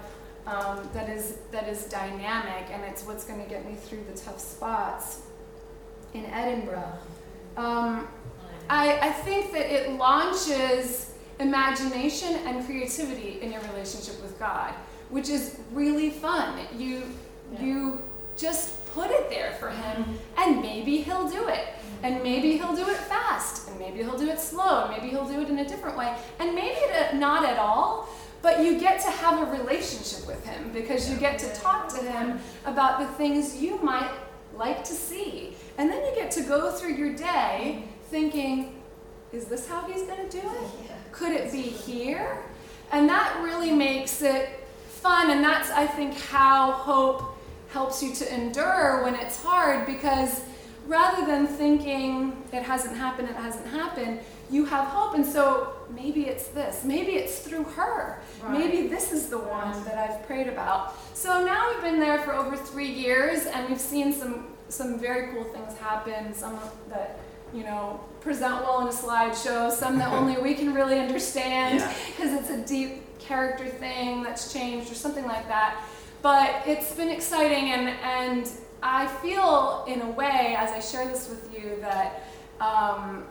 um, 0.47 0.89
that 0.93 1.09
is 1.09 1.37
that 1.51 1.67
is 1.67 1.85
dynamic, 1.85 2.69
and 2.71 2.83
it's 2.83 3.05
what's 3.05 3.25
going 3.25 3.41
to 3.43 3.49
get 3.49 3.65
me 3.65 3.75
through 3.75 4.03
the 4.11 4.17
tough 4.17 4.39
spots 4.39 5.21
in 6.13 6.25
Edinburgh. 6.25 6.93
Um, 7.57 8.07
I, 8.69 8.99
I 8.99 9.11
think 9.11 9.51
that 9.53 9.73
it 9.73 9.91
launches 9.93 11.13
imagination 11.39 12.35
and 12.45 12.65
creativity 12.65 13.39
in 13.41 13.51
your 13.51 13.61
relationship 13.61 14.21
with 14.21 14.37
God, 14.39 14.73
which 15.09 15.29
is 15.29 15.59
really 15.73 16.09
fun. 16.09 16.59
You 16.77 17.03
yeah. 17.53 17.63
you 17.63 18.01
just 18.37 18.85
put 18.93 19.11
it 19.11 19.29
there 19.29 19.53
for 19.53 19.69
him, 19.69 20.17
and 20.37 20.61
maybe 20.61 20.97
he'll 20.97 21.29
do 21.29 21.47
it, 21.47 21.67
and 22.03 22.23
maybe 22.23 22.57
he'll 22.57 22.75
do 22.75 22.87
it 22.89 22.97
fast 22.97 23.19
fast, 23.39 23.67
and 23.69 23.79
maybe 23.79 23.99
he'll 23.99 24.17
do 24.17 24.29
it 24.29 24.39
slow, 24.39 24.83
and 24.83 24.91
maybe 24.91 25.09
he'll 25.09 25.27
do 25.27 25.41
it 25.41 25.49
in 25.49 25.59
a 25.59 25.67
different 25.67 25.97
way, 25.97 26.15
and 26.39 26.55
maybe 26.55 26.79
uh, 26.93 27.15
not 27.15 27.47
at 27.47 27.57
all. 27.57 28.09
But 28.41 28.63
you 28.63 28.79
get 28.79 29.01
to 29.01 29.09
have 29.09 29.47
a 29.47 29.51
relationship 29.51 30.25
with 30.25 30.45
him 30.45 30.71
because 30.71 31.09
you 31.11 31.17
get 31.17 31.37
to 31.39 31.53
talk 31.55 31.89
to 31.89 31.97
him 31.97 32.39
about 32.65 32.99
the 32.99 33.07
things 33.17 33.61
you 33.61 33.77
might 33.81 34.09
like 34.55 34.85
to 34.85 34.93
see. 34.93 35.55
And 35.77 35.89
then 35.89 36.05
you 36.05 36.15
get 36.15 36.31
to 36.31 36.43
go 36.43 36.71
through 36.71 36.93
your 36.93 37.13
day 37.13 37.83
thinking, 38.09 38.81
is 39.31 39.45
this 39.45 39.67
how 39.67 39.81
he's 39.81 40.03
going 40.03 40.27
to 40.27 40.29
do 40.29 40.45
it? 40.47 40.91
Could 41.11 41.31
it 41.31 41.51
be 41.51 41.61
here? 41.61 42.43
And 42.91 43.07
that 43.07 43.41
really 43.43 43.71
makes 43.71 44.21
it 44.21 44.49
fun. 44.87 45.29
And 45.29 45.43
that's, 45.43 45.69
I 45.69 45.85
think, 45.85 46.15
how 46.15 46.71
hope 46.71 47.37
helps 47.69 48.01
you 48.01 48.13
to 48.15 48.33
endure 48.33 49.03
when 49.03 49.15
it's 49.15 49.41
hard 49.41 49.85
because 49.85 50.41
rather 50.87 51.25
than 51.25 51.45
thinking 51.45 52.43
it 52.51 52.63
hasn't 52.63 52.97
happened, 52.97 53.29
it 53.29 53.35
hasn't 53.35 53.67
happened, 53.67 54.19
you 54.49 54.65
have 54.65 54.87
hope. 54.87 55.13
And 55.13 55.25
so 55.25 55.73
maybe 55.93 56.25
it's 56.25 56.47
this, 56.47 56.83
maybe 56.83 57.11
it's 57.11 57.39
through 57.39 57.65
her, 57.65 58.19
right. 58.41 58.51
maybe 58.51 58.87
this 58.87 59.11
is 59.11 59.29
the 59.29 59.37
one 59.37 59.83
that 59.85 59.99
I've 59.99 60.25
prayed 60.25 60.47
about. 60.47 60.95
So 61.15 61.45
now 61.45 61.71
we've 61.71 61.83
been 61.83 61.99
there 61.99 62.19
for 62.19 62.33
over 62.33 62.57
three 62.57 62.91
years 62.91 63.45
and 63.45 63.69
we've 63.69 63.79
seen 63.79 64.11
some, 64.11 64.47
some 64.69 64.97
very 64.97 65.31
cool 65.31 65.43
things 65.43 65.77
happen, 65.77 66.33
some 66.33 66.59
that 66.89 67.19
you 67.53 67.63
know, 67.63 67.99
present 68.21 68.61
well 68.61 68.81
in 68.81 68.87
a 68.87 68.91
slideshow, 68.91 69.71
some 69.71 69.97
that 69.97 70.11
only 70.13 70.37
we 70.37 70.53
can 70.53 70.73
really 70.73 70.99
understand 70.99 71.83
because 72.07 72.31
yeah. 72.31 72.39
it's 72.39 72.49
a 72.49 72.61
deep 72.65 73.19
character 73.19 73.67
thing 73.67 74.23
that's 74.23 74.53
changed 74.53 74.91
or 74.91 74.95
something 74.95 75.25
like 75.25 75.47
that. 75.47 75.83
But 76.21 76.63
it's 76.65 76.93
been 76.93 77.09
exciting, 77.09 77.71
and, 77.71 77.89
and 78.03 78.49
I 78.83 79.07
feel, 79.07 79.85
in 79.87 80.01
a 80.01 80.09
way, 80.11 80.55
as 80.57 80.71
I 80.71 80.79
share 80.79 81.07
this 81.07 81.29
with 81.29 81.53
you, 81.53 81.77
that 81.79 82.23
um, 82.59 83.23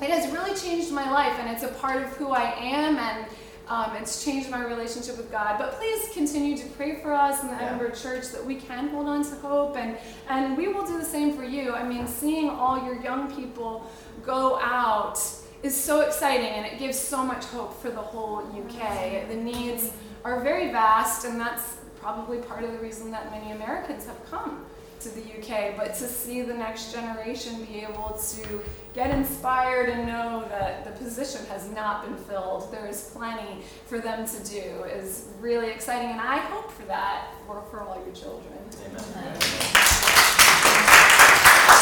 it 0.00 0.08
has 0.08 0.32
really 0.32 0.54
changed 0.54 0.90
my 0.90 1.10
life, 1.10 1.38
and 1.38 1.50
it's 1.50 1.62
a 1.62 1.68
part 1.74 2.02
of 2.02 2.08
who 2.16 2.30
I 2.30 2.54
am, 2.58 2.96
and 2.96 3.26
um, 3.68 3.96
it's 3.96 4.24
changed 4.24 4.50
my 4.50 4.62
relationship 4.64 5.16
with 5.16 5.30
God. 5.30 5.58
But 5.58 5.72
please 5.78 6.08
continue 6.12 6.56
to 6.56 6.66
pray 6.70 7.00
for 7.00 7.12
us 7.12 7.42
in 7.42 7.48
the 7.48 7.54
yeah. 7.54 7.66
Edinburgh 7.66 7.94
Church 7.94 8.28
that 8.28 8.44
we 8.44 8.56
can 8.56 8.88
hold 8.88 9.06
on 9.06 9.24
to 9.24 9.34
hope, 9.36 9.76
and, 9.76 9.96
and 10.28 10.56
we 10.56 10.68
will 10.68 10.86
do 10.86 10.98
the 10.98 11.04
same 11.04 11.36
for 11.36 11.44
you. 11.44 11.72
I 11.72 11.86
mean, 11.86 12.06
seeing 12.06 12.50
all 12.50 12.84
your 12.84 13.00
young 13.02 13.34
people 13.34 13.90
go 14.24 14.58
out 14.60 15.18
is 15.62 15.74
so 15.74 16.00
exciting, 16.00 16.50
and 16.50 16.66
it 16.66 16.78
gives 16.78 16.98
so 16.98 17.24
much 17.24 17.44
hope 17.46 17.80
for 17.80 17.90
the 17.90 18.02
whole 18.02 18.38
UK. 18.38 19.28
The 19.28 19.36
needs 19.36 19.92
are 20.24 20.42
very 20.42 20.70
vast, 20.70 21.24
and 21.24 21.40
that's 21.40 21.78
probably 22.00 22.38
part 22.38 22.64
of 22.64 22.72
the 22.72 22.78
reason 22.78 23.10
that 23.10 23.30
many 23.30 23.52
Americans 23.52 24.04
have 24.04 24.30
come 24.30 24.66
to 25.04 25.10
the 25.10 25.20
UK, 25.20 25.76
but 25.76 25.94
to 25.94 26.08
see 26.08 26.42
the 26.42 26.54
next 26.54 26.92
generation 26.92 27.64
be 27.64 27.80
able 27.80 28.18
to 28.30 28.60
get 28.94 29.10
inspired 29.10 29.88
and 29.88 30.06
know 30.06 30.44
that 30.48 30.84
the 30.84 30.90
position 30.92 31.44
has 31.46 31.70
not 31.70 32.04
been 32.04 32.16
filled, 32.16 32.72
there 32.72 32.86
is 32.86 33.10
plenty 33.14 33.62
for 33.86 33.98
them 33.98 34.26
to 34.26 34.44
do 34.44 34.84
is 34.84 35.28
really 35.40 35.70
exciting, 35.70 36.10
and 36.10 36.20
I 36.20 36.38
hope 36.38 36.70
for 36.70 36.84
that 36.86 37.28
for, 37.46 37.62
for 37.70 37.82
all 37.82 38.02
your 38.04 38.14
children. 38.14 38.52
Amen. 38.86 39.36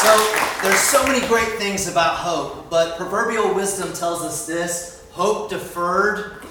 So 0.01 0.35
there's 0.61 0.79
so 0.79 1.05
many 1.07 1.25
great 1.27 1.57
things 1.57 1.87
about 1.87 2.17
hope, 2.17 2.69
but 2.69 2.97
proverbial 2.97 3.53
wisdom 3.53 3.93
tells 3.93 4.21
us 4.21 4.45
this: 4.45 5.05
hope 5.11 5.49
deferred 5.49 6.43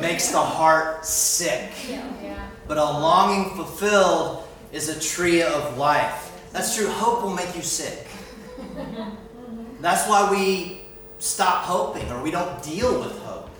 makes 0.00 0.28
the 0.28 0.38
heart 0.38 1.04
sick. 1.04 1.72
Yeah 1.88 2.48
but 2.70 2.78
a 2.78 2.84
longing 2.84 3.56
fulfilled 3.56 4.44
is 4.72 4.88
a 4.88 5.00
tree 5.00 5.42
of 5.42 5.78
life. 5.78 6.48
That's 6.52 6.76
true. 6.76 6.88
Hope 6.88 7.22
will 7.22 7.34
make 7.34 7.54
you 7.54 7.62
sick. 7.62 8.06
That's 9.80 10.08
why 10.08 10.30
we 10.30 10.82
stop 11.18 11.64
hoping 11.64 12.10
or 12.10 12.22
we 12.22 12.30
don't 12.30 12.62
deal 12.62 13.00
with 13.00 13.16
hope 13.20 13.50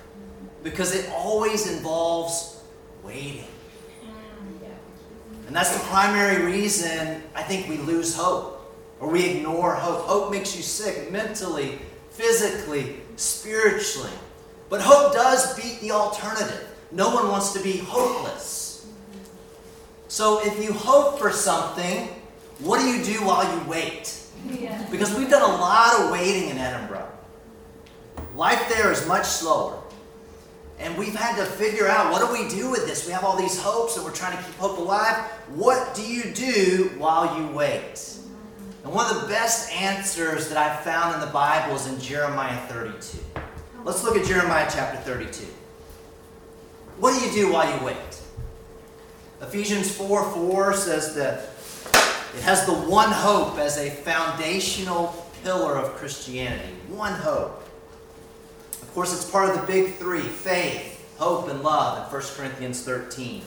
because 0.63 0.95
it 0.95 1.11
always 1.11 1.71
involves 1.71 2.63
waiting. 3.03 3.45
And 5.47 5.57
that's 5.57 5.77
the 5.77 5.85
primary 5.87 6.45
reason 6.45 7.23
I 7.35 7.43
think 7.43 7.69
we 7.69 7.79
lose 7.79 8.15
hope 8.15 8.73
or 9.01 9.09
we 9.09 9.25
ignore 9.25 9.75
hope. 9.75 10.03
Hope 10.03 10.31
makes 10.31 10.57
you 10.57 10.63
sick 10.63 11.11
mentally, 11.11 11.81
physically, 12.11 13.01
spiritually. 13.17 14.13
But 14.69 14.81
hope 14.81 15.13
does 15.13 15.57
beat 15.57 15.81
the 15.81 15.91
alternative. 15.91 16.69
No 16.93 17.13
one 17.13 17.29
wants 17.29 17.53
to 17.55 17.61
be 17.61 17.79
hopeless. 17.79 18.70
So 20.11 20.45
if 20.45 20.61
you 20.61 20.73
hope 20.73 21.21
for 21.21 21.31
something, 21.31 22.09
what 22.59 22.81
do 22.81 22.89
you 22.89 23.05
do 23.05 23.25
while 23.25 23.45
you 23.45 23.71
wait? 23.71 24.21
Yeah. 24.45 24.85
Because 24.91 25.17
we've 25.17 25.31
done 25.31 25.49
a 25.49 25.55
lot 25.55 26.01
of 26.01 26.11
waiting 26.11 26.49
in 26.49 26.59
Edinburgh. 26.59 27.09
Life 28.35 28.69
there 28.75 28.91
is 28.91 29.07
much 29.07 29.25
slower. 29.25 29.81
And 30.81 30.99
we've 30.99 31.15
had 31.15 31.37
to 31.37 31.45
figure 31.45 31.87
out 31.87 32.11
what 32.11 32.27
do 32.27 32.33
we 32.33 32.49
do 32.49 32.73
with 32.73 32.89
this? 32.89 33.07
We 33.07 33.13
have 33.13 33.23
all 33.23 33.37
these 33.37 33.57
hopes 33.57 33.95
and 33.95 34.05
we're 34.05 34.11
trying 34.11 34.37
to 34.37 34.43
keep 34.43 34.57
hope 34.57 34.79
alive. 34.79 35.17
What 35.55 35.95
do 35.95 36.03
you 36.03 36.33
do 36.35 36.91
while 36.99 37.39
you 37.41 37.47
wait? 37.55 38.17
And 38.83 38.93
one 38.93 39.15
of 39.15 39.23
the 39.23 39.29
best 39.29 39.71
answers 39.71 40.49
that 40.49 40.59
I've 40.59 40.81
found 40.81 41.15
in 41.15 41.21
the 41.21 41.33
Bible 41.33 41.77
is 41.77 41.87
in 41.87 42.01
Jeremiah 42.01 42.59
32. 42.67 43.17
Let's 43.85 44.03
look 44.03 44.17
at 44.17 44.27
Jeremiah 44.27 44.69
chapter 44.69 44.99
32. 45.03 45.47
What 46.99 47.17
do 47.17 47.25
you 47.25 47.33
do 47.33 47.53
while 47.53 47.73
you 47.79 47.85
wait? 47.85 48.10
Ephesians 49.43 49.95
4 49.95 50.33
4 50.33 50.75
says 50.75 51.15
that 51.15 51.49
it 52.37 52.43
has 52.43 52.67
the 52.67 52.75
one 52.75 53.11
hope 53.11 53.59
as 53.59 53.79
a 53.79 53.91
foundational 53.91 55.27
pillar 55.43 55.77
of 55.79 55.95
Christianity. 55.97 56.75
One 56.89 57.13
hope. 57.15 57.63
Of 58.83 58.95
course, 58.95 59.13
it's 59.13 59.29
part 59.29 59.49
of 59.51 59.61
the 59.61 59.67
big 59.67 59.95
three 59.95 60.21
faith, 60.21 61.17
hope, 61.19 61.49
and 61.49 61.63
love 61.63 62.07
in 62.07 62.13
1 62.13 62.23
Corinthians 62.37 62.83
13. 62.83 63.43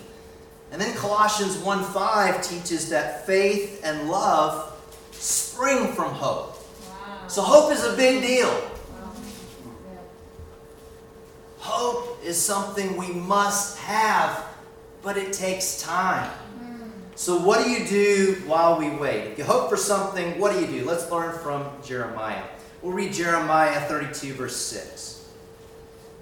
And 0.71 0.81
then 0.81 0.95
Colossians 0.95 1.57
1 1.57 1.83
5 1.83 2.41
teaches 2.41 2.89
that 2.89 3.27
faith 3.27 3.81
and 3.83 4.09
love 4.09 4.71
spring 5.11 5.93
from 5.93 6.13
hope. 6.13 6.57
Wow. 6.89 7.27
So, 7.27 7.41
hope 7.43 7.71
is 7.71 7.83
a 7.83 7.95
big 7.95 8.23
deal. 8.23 8.49
Wow. 8.49 9.13
Hope 11.59 12.19
is 12.23 12.41
something 12.41 12.97
we 12.97 13.11
must 13.11 13.77
have 13.77 14.52
but 15.03 15.17
it 15.17 15.33
takes 15.33 15.81
time. 15.81 16.31
So, 17.15 17.37
what 17.37 17.63
do 17.63 17.69
you 17.69 17.85
do 17.85 18.41
while 18.47 18.79
we 18.79 18.89
wait? 18.89 19.31
If 19.31 19.37
you 19.37 19.43
hope 19.43 19.69
for 19.69 19.77
something, 19.77 20.39
what 20.39 20.53
do 20.53 20.61
you 20.61 20.67
do? 20.67 20.85
Let's 20.85 21.11
learn 21.11 21.37
from 21.39 21.69
Jeremiah. 21.83 22.41
We'll 22.81 22.93
read 22.93 23.13
Jeremiah 23.13 23.79
32, 23.81 24.33
verse 24.33 24.55
6. 24.55 25.29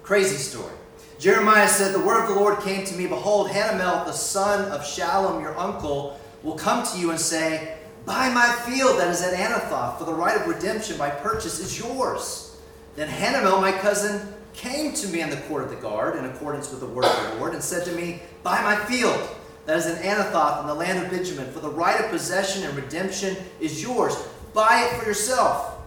Crazy 0.02 0.36
story. 0.36 0.74
Jeremiah 1.18 1.68
said, 1.68 1.94
The 1.94 2.04
word 2.04 2.22
of 2.22 2.28
the 2.28 2.34
Lord 2.34 2.60
came 2.60 2.84
to 2.84 2.94
me 2.94 3.06
Behold, 3.06 3.48
Hanamel, 3.48 4.04
the 4.04 4.12
son 4.12 4.70
of 4.70 4.82
Shallum, 4.82 5.40
your 5.40 5.56
uncle, 5.58 6.20
will 6.42 6.56
come 6.56 6.84
to 6.84 6.98
you 6.98 7.10
and 7.10 7.18
say, 7.18 7.78
Buy 8.04 8.28
my 8.28 8.52
field 8.66 8.98
that 8.98 9.08
is 9.08 9.22
at 9.22 9.32
Anathoth, 9.32 9.98
for 9.98 10.04
the 10.04 10.12
right 10.12 10.38
of 10.38 10.46
redemption 10.46 10.98
by 10.98 11.08
purchase 11.08 11.58
is 11.58 11.78
yours. 11.78 12.60
Then 12.96 13.08
Hanamel, 13.08 13.60
my 13.60 13.72
cousin, 13.72 14.34
came 14.52 14.92
to 14.92 15.08
me 15.08 15.20
in 15.20 15.30
the 15.30 15.36
court 15.48 15.62
of 15.62 15.70
the 15.70 15.76
guard 15.76 16.16
in 16.16 16.26
accordance 16.26 16.70
with 16.70 16.80
the 16.80 16.86
word 16.86 17.06
of 17.06 17.30
the 17.30 17.38
Lord 17.38 17.54
and 17.54 17.62
said 17.62 17.86
to 17.86 17.92
me, 17.92 18.20
Buy 18.42 18.62
my 18.62 18.76
field 18.86 19.28
that 19.66 19.76
is 19.76 19.86
in 19.86 19.96
Anathoth 20.02 20.60
in 20.60 20.66
the 20.66 20.74
land 20.74 21.04
of 21.04 21.10
Benjamin, 21.10 21.50
for 21.52 21.60
the 21.60 21.70
right 21.70 22.00
of 22.00 22.10
possession 22.10 22.64
and 22.64 22.76
redemption 22.76 23.36
is 23.60 23.82
yours. 23.82 24.16
Buy 24.52 24.88
it 24.88 24.98
for 24.98 25.06
yourself. 25.06 25.78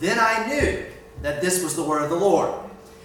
Then 0.00 0.18
I 0.20 0.46
knew 0.46 0.84
that 1.22 1.40
this 1.40 1.62
was 1.62 1.74
the 1.74 1.82
word 1.82 2.02
of 2.02 2.10
the 2.10 2.16
Lord. 2.16 2.52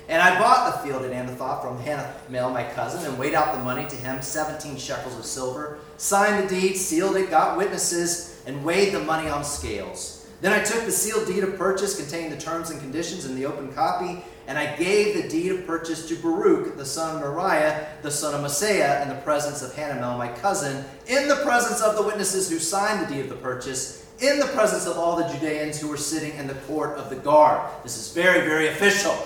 And 0.10 0.22
I 0.22 0.40
bought 0.40 0.72
the 0.72 0.88
field 0.88 1.04
at 1.04 1.12
Anathoth 1.12 1.62
from 1.62 1.84
Hanamel, 1.84 2.54
my 2.54 2.64
cousin, 2.64 3.06
and 3.06 3.20
weighed 3.20 3.34
out 3.34 3.54
the 3.54 3.64
money 3.64 3.88
to 3.90 3.96
him, 3.96 4.22
17 4.22 4.78
shekels 4.78 5.18
of 5.18 5.26
silver, 5.26 5.80
signed 5.98 6.44
the 6.44 6.48
deed, 6.48 6.76
sealed 6.76 7.18
it, 7.18 7.30
got 7.30 7.58
witnesses, 7.58 8.42
and 8.46 8.64
weighed 8.64 8.94
the 8.94 9.00
money 9.00 9.30
on 9.30 9.44
scales. 9.44 10.26
Then 10.41 10.53
I 10.53 10.63
took 10.63 10.86
the 10.86 10.91
sealed 10.91 11.27
deed 11.27 11.44
of 11.44 11.58
purchase 11.58 11.98
containing 11.98 12.29
the 12.29 12.38
terms 12.38 12.70
and 12.70 12.79
conditions 12.79 13.25
in 13.25 13.36
the 13.36 13.46
open 13.46 13.72
copy 13.74 14.24
and 14.48 14.58
I 14.58 14.77
gave 14.77 15.22
the 15.22 15.27
deed 15.27 15.51
of 15.51 15.67
purchase 15.67 16.08
to 16.08 16.15
Baruch, 16.15 16.77
the 16.77 16.86
son 16.86 17.17
of 17.17 17.22
Neriah, 17.22 17.86
the 18.01 18.10
son 18.10 18.34
of 18.34 18.39
Mahseiah, 18.39 19.01
in 19.01 19.10
the 19.10 19.15
presence 19.15 19.62
of 19.62 19.74
Hanamel, 19.74 20.17
my 20.17 20.29
cousin, 20.29 20.86
in 21.06 21.27
the 21.27 21.36
presence 21.38 21.82
of 21.82 21.98
the 21.98 22.01
witnesses 22.01 22.50
who 22.50 22.58
signed 22.58 23.06
the 23.06 23.13
deed 23.13 23.20
of 23.25 23.29
the 23.29 23.36
purchase, 23.36 24.06
in 24.20 24.39
the 24.39 24.46
presence 24.48 24.86
of 24.88 24.98
all 24.98 25.17
the 25.17 25.27
Judeans 25.34 25.82
who 25.82 25.89
were 25.89 25.98
sitting 25.98 26.34
in 26.38 26.48
the 26.48 26.53
court 26.53 26.98
of 26.98 27.10
the 27.10 27.17
guard. 27.17 27.70
This 27.84 27.98
is 27.98 28.13
very, 28.13 28.48
very 28.48 28.70
official. 28.70 29.17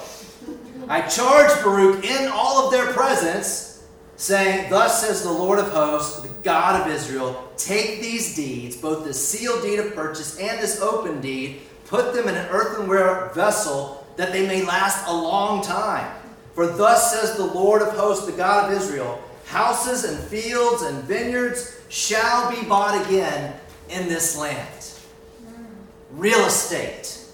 I 0.88 1.02
charged 1.02 1.64
Baruch 1.64 2.04
in 2.04 2.28
all 2.30 2.66
of 2.66 2.72
their 2.72 2.92
presence, 2.92 3.71
saying, 4.22 4.70
Thus 4.70 5.02
says 5.06 5.24
the 5.24 5.32
Lord 5.32 5.58
of 5.58 5.72
hosts, 5.72 6.22
the 6.22 6.30
God 6.44 6.80
of 6.80 6.94
Israel, 6.94 7.52
take 7.58 8.02
these 8.02 8.36
deeds, 8.36 8.78
both 8.78 9.04
the 9.04 9.14
sealed 9.14 9.64
deed 9.64 9.80
of 9.80 9.96
purchase 9.96 10.38
and 10.38 10.60
this 10.60 10.80
open 10.80 11.22
deed, 11.22 11.62
put 11.88 12.14
them 12.14 12.28
in 12.28 12.36
an 12.36 12.48
earthenware 12.50 13.32
vessel 13.34 14.06
that 14.18 14.32
they 14.32 14.46
may 14.46 14.64
last 14.64 15.08
a 15.08 15.14
long 15.14 15.64
time. 15.64 16.16
For 16.54 16.68
thus 16.68 17.12
says 17.12 17.36
the 17.36 17.46
Lord 17.46 17.82
of 17.82 17.90
hosts, 17.96 18.28
the 18.28 18.32
God 18.34 18.72
of 18.72 18.80
Israel 18.80 19.20
houses 19.48 20.04
and 20.04 20.18
fields 20.18 20.84
and 20.84 21.04
vineyards 21.04 21.82
shall 21.90 22.50
be 22.52 22.64
bought 22.68 23.06
again 23.06 23.54
in 23.90 24.08
this 24.08 24.38
land. 24.38 24.94
Real 26.12 26.46
estate. 26.46 27.26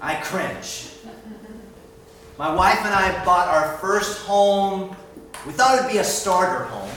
I 0.00 0.14
cringe. 0.22 0.88
My 2.38 2.54
wife 2.54 2.78
and 2.84 2.94
I 2.94 3.24
bought 3.24 3.48
our 3.48 3.76
first 3.78 4.24
home. 4.24 4.94
We 5.46 5.52
thought 5.52 5.78
it 5.78 5.82
would 5.84 5.92
be 5.92 5.98
a 5.98 6.04
starter 6.04 6.64
home. 6.64 6.90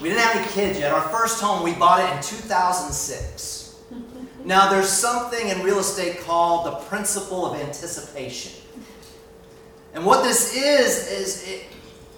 We 0.00 0.08
didn't 0.08 0.22
have 0.22 0.36
any 0.36 0.48
kids 0.48 0.78
yet. 0.78 0.92
Our 0.92 1.08
first 1.08 1.40
home, 1.40 1.62
we 1.62 1.74
bought 1.74 2.00
it 2.00 2.16
in 2.16 2.22
2006. 2.22 3.76
Now, 4.44 4.70
there's 4.70 4.88
something 4.88 5.48
in 5.48 5.62
real 5.62 5.80
estate 5.80 6.20
called 6.20 6.66
the 6.66 6.76
principle 6.86 7.44
of 7.44 7.60
anticipation. 7.60 8.52
And 9.92 10.06
what 10.06 10.22
this 10.22 10.54
is, 10.54 11.10
is 11.10 11.48
it, 11.48 11.64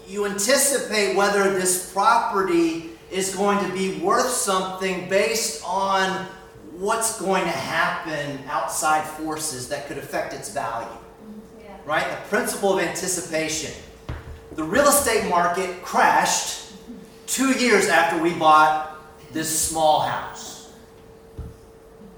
you 0.07 0.25
anticipate 0.25 1.15
whether 1.15 1.51
this 1.53 1.91
property 1.91 2.91
is 3.11 3.35
going 3.35 3.65
to 3.65 3.73
be 3.73 3.99
worth 3.99 4.29
something 4.29 5.09
based 5.09 5.63
on 5.65 6.25
what's 6.73 7.19
going 7.19 7.43
to 7.43 7.49
happen 7.49 8.39
outside 8.47 9.03
forces 9.05 9.67
that 9.69 9.87
could 9.87 9.97
affect 9.97 10.33
its 10.33 10.53
value. 10.53 10.87
Yeah. 11.59 11.75
Right? 11.85 12.09
The 12.09 12.29
principle 12.29 12.77
of 12.77 12.85
anticipation. 12.85 13.73
The 14.59 14.65
real 14.65 14.89
estate 14.89 15.29
market 15.29 15.83
crashed 15.83 16.73
two 17.27 17.57
years 17.57 17.87
after 17.87 18.21
we 18.21 18.33
bought 18.33 18.99
this 19.31 19.57
small 19.57 20.01
house. 20.01 20.73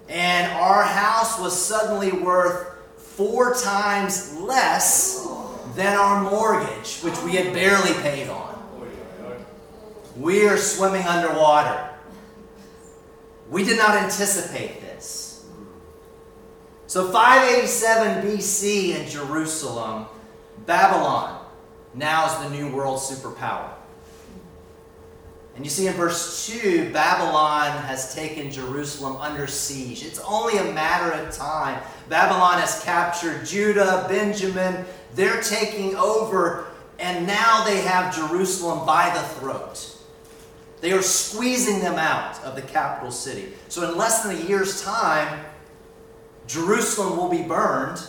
And 0.09 0.51
our 0.53 0.81
house 0.81 1.39
was 1.39 1.55
suddenly 1.55 2.11
worth 2.11 2.67
four 2.97 3.53
times 3.53 4.35
less 4.37 5.27
than 5.75 5.95
our 5.95 6.31
mortgage, 6.31 7.01
which 7.01 7.15
we 7.21 7.33
had 7.33 7.53
barely 7.53 7.93
paid 8.01 8.27
on. 8.27 8.55
We 10.17 10.47
are 10.47 10.57
swimming 10.57 11.03
underwater. 11.03 11.91
We 13.51 13.63
did 13.63 13.77
not 13.77 13.95
anticipate 13.95 14.81
this. 14.81 15.45
So, 16.87 17.11
587 17.11 18.25
BC 18.25 18.99
in 18.99 19.07
Jerusalem, 19.07 20.07
Babylon 20.65 21.40
now 21.93 22.25
is 22.25 22.49
the 22.49 22.55
new 22.55 22.73
world 22.73 22.99
superpower. 22.99 23.69
And 25.55 25.65
you 25.65 25.69
see 25.69 25.87
in 25.87 25.93
verse 25.93 26.47
2, 26.47 26.91
Babylon 26.93 27.71
has 27.83 28.15
taken 28.15 28.49
Jerusalem 28.51 29.17
under 29.17 29.47
siege. 29.47 30.05
It's 30.05 30.19
only 30.19 30.57
a 30.57 30.71
matter 30.73 31.11
of 31.11 31.35
time. 31.35 31.81
Babylon 32.07 32.59
has 32.59 32.81
captured 32.83 33.45
Judah, 33.45 34.05
Benjamin. 34.07 34.85
They're 35.13 35.41
taking 35.41 35.95
over, 35.95 36.67
and 36.99 37.27
now 37.27 37.65
they 37.65 37.81
have 37.81 38.15
Jerusalem 38.15 38.85
by 38.85 39.09
the 39.13 39.21
throat. 39.39 39.97
They 40.79 40.93
are 40.93 41.01
squeezing 41.01 41.81
them 41.81 41.95
out 41.95 42.41
of 42.43 42.55
the 42.55 42.61
capital 42.61 43.11
city. 43.11 43.53
So, 43.67 43.87
in 43.89 43.97
less 43.97 44.23
than 44.23 44.35
a 44.35 44.39
year's 44.39 44.81
time, 44.83 45.45
Jerusalem 46.47 47.17
will 47.17 47.29
be 47.29 47.43
burned. 47.43 48.01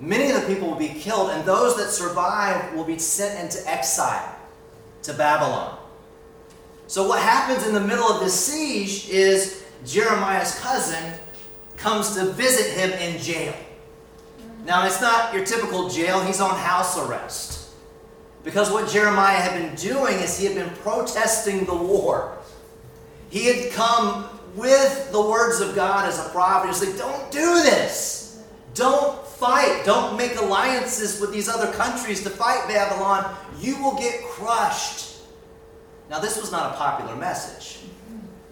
Many 0.00 0.30
of 0.30 0.40
the 0.40 0.46
people 0.46 0.68
will 0.68 0.78
be 0.78 0.88
killed, 0.88 1.30
and 1.30 1.44
those 1.44 1.76
that 1.76 1.90
survive 1.90 2.74
will 2.74 2.84
be 2.84 2.98
sent 2.98 3.40
into 3.40 3.68
exile 3.68 4.36
to 5.02 5.12
Babylon. 5.12 5.78
So, 6.86 7.06
what 7.06 7.20
happens 7.20 7.66
in 7.66 7.74
the 7.74 7.80
middle 7.80 8.06
of 8.06 8.20
this 8.20 8.34
siege 8.34 9.08
is 9.08 9.64
Jeremiah's 9.84 10.58
cousin 10.60 11.14
comes 11.76 12.14
to 12.14 12.32
visit 12.32 12.72
him 12.78 12.90
in 12.92 13.20
jail. 13.20 13.54
Now, 14.64 14.86
it's 14.86 15.00
not 15.00 15.34
your 15.34 15.44
typical 15.44 15.88
jail, 15.88 16.20
he's 16.20 16.40
on 16.40 16.56
house 16.56 16.98
arrest. 16.98 17.70
Because 18.44 18.70
what 18.70 18.88
Jeremiah 18.88 19.36
had 19.36 19.60
been 19.60 19.74
doing 19.74 20.14
is 20.18 20.38
he 20.38 20.46
had 20.46 20.54
been 20.54 20.74
protesting 20.76 21.64
the 21.64 21.74
war. 21.74 22.38
He 23.30 23.46
had 23.46 23.72
come 23.72 24.28
with 24.54 25.12
the 25.12 25.20
words 25.20 25.60
of 25.60 25.74
God 25.74 26.08
as 26.08 26.18
a 26.18 26.28
prophet. 26.30 26.68
He's 26.68 26.86
like, 26.86 26.96
don't 26.96 27.30
do 27.30 27.62
this. 27.62 28.42
Don't 28.74 29.24
fight. 29.38 29.82
Don't 29.84 30.16
make 30.16 30.36
alliances 30.36 31.20
with 31.20 31.32
these 31.32 31.48
other 31.48 31.72
countries 31.72 32.22
to 32.24 32.30
fight 32.30 32.66
Babylon. 32.68 33.36
You 33.60 33.80
will 33.82 33.96
get 33.96 34.22
crushed. 34.24 35.16
Now, 36.10 36.18
this 36.18 36.40
was 36.40 36.50
not 36.50 36.74
a 36.74 36.76
popular 36.76 37.14
message, 37.16 37.80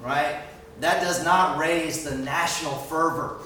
right? 0.00 0.42
That 0.80 1.02
does 1.02 1.24
not 1.24 1.58
raise 1.58 2.04
the 2.04 2.16
national 2.16 2.74
fervor. 2.74 3.38